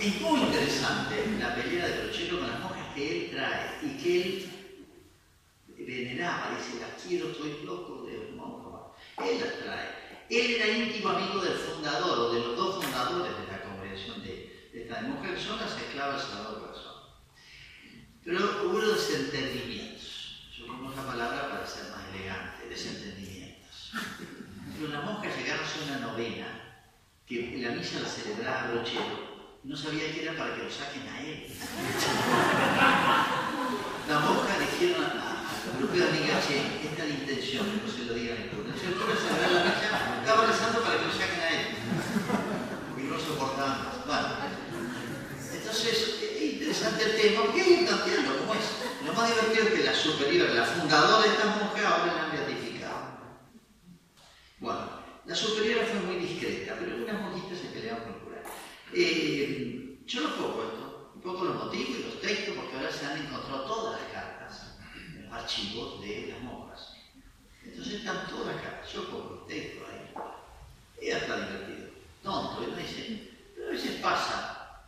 [0.00, 4.22] es muy interesante la pelea de Rochelo con las monjas que él trae y que
[4.22, 4.50] él
[5.86, 8.92] veneraba, dice, las quiero, estoy loco de monjas.
[9.18, 10.24] Él las trae.
[10.30, 14.70] Él era íntimo amigo del fundador o de los dos fundadores de la congregación de,
[14.72, 16.94] de esta monjas, son las esclavas Salvador Razón.
[18.24, 20.48] Pero hubo desentendimientos.
[20.56, 23.92] Yo pongo esa palabra para ser más elegante, desentendimientos.
[24.78, 26.46] Pero las monjas llegaron a una novena,
[27.26, 31.20] que la misa la celebraba Brochero, no sabía que era para que lo saquen a
[31.22, 31.48] él.
[34.06, 38.14] La monja dijeron a, a grupo de amigas, esta es la intención, no se lo
[38.14, 38.70] digan al cura.
[38.76, 41.66] El cura celebrar la misa, estaba rezando para que lo saquen a él.
[42.92, 44.06] Porque no soportaban más.
[44.06, 44.28] Bueno,
[45.56, 48.66] entonces, es interesante el tema, porque hay que cambiarlo, ¿cómo es?
[49.04, 52.30] Lo más divertido es que la superior, la fundadora de esta monja, ahora la han
[52.30, 52.45] beatificado.
[54.58, 54.88] Bueno,
[55.26, 58.42] la superiora fue muy discreta, pero unas monjitas se peleaban con el cura.
[58.94, 63.18] Eh, yo lo pongo esto, un poco los motivos los textos, porque ahora se han
[63.18, 64.76] encontrado todas las cartas
[65.20, 66.94] los archivos de las monjas.
[67.64, 71.06] Entonces están todas las cartas, yo pongo los textos ahí.
[71.06, 71.88] Y hasta divertido.
[72.22, 74.86] Tonto, y uno dice, pero a veces pasa.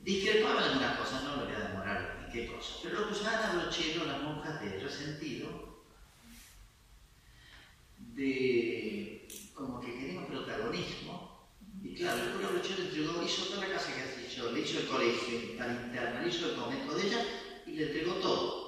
[0.00, 2.72] Discrepaban en algunas cosas, no lo voy a demorar en qué cosa.
[2.82, 5.63] Pero lo que usaban a brochero las monjas de resentido,
[8.14, 11.48] de como que querían protagonismo.
[11.82, 14.88] Y claro, el brochero entregó, hizo toda la casa que has dicho, le hizo el
[14.88, 17.26] colegio, la interna, le hizo el convento de ella
[17.66, 18.64] y le entregó todo.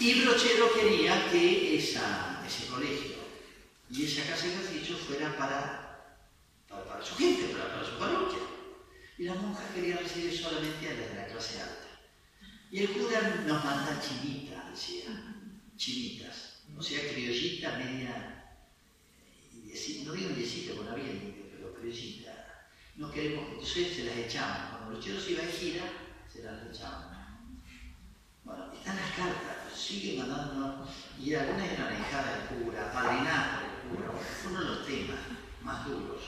[0.00, 3.16] Y Brochero quería que esa, ese colegio
[3.90, 6.16] y esa casa de ejercicio fuera para,
[6.66, 8.38] para, para su gente, para, para, su parroquia.
[9.18, 11.89] Y las monjas querían recibir solamente a las de la clase alta.
[12.70, 15.34] Y el cura nos manda chinitas, decía,
[15.76, 18.40] chinitas, o sea, criollita media,
[20.04, 22.30] no digo indecita, porque había indio, pero criollita.
[22.96, 24.70] No queremos, entonces se las echaban.
[24.70, 25.84] Cuando los cheros iban de gira,
[26.32, 27.10] se las echaban.
[28.44, 30.88] Bueno, están las cartas, siguen mandando,
[31.18, 34.10] y algunas eran hijadas del cura, padrinadas del cura,
[34.48, 35.18] uno de los temas
[35.62, 36.22] más duros.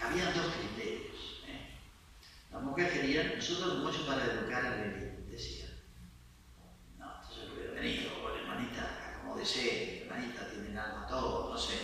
[0.00, 1.42] Había dos criterios.
[1.46, 1.78] ¿eh?
[2.52, 5.09] Las mujeres querían, nosotros mucho para educar a la decía.
[5.09, 5.09] No,
[7.80, 9.16] entonces yo hubiera venido, con hermanita,
[10.02, 11.74] hermanita, tienen alma todo, no sé.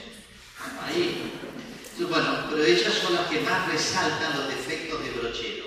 [0.82, 1.32] Ahí.
[1.98, 5.64] Bueno, pero ellas son las que más resaltan los defectos de Brochero,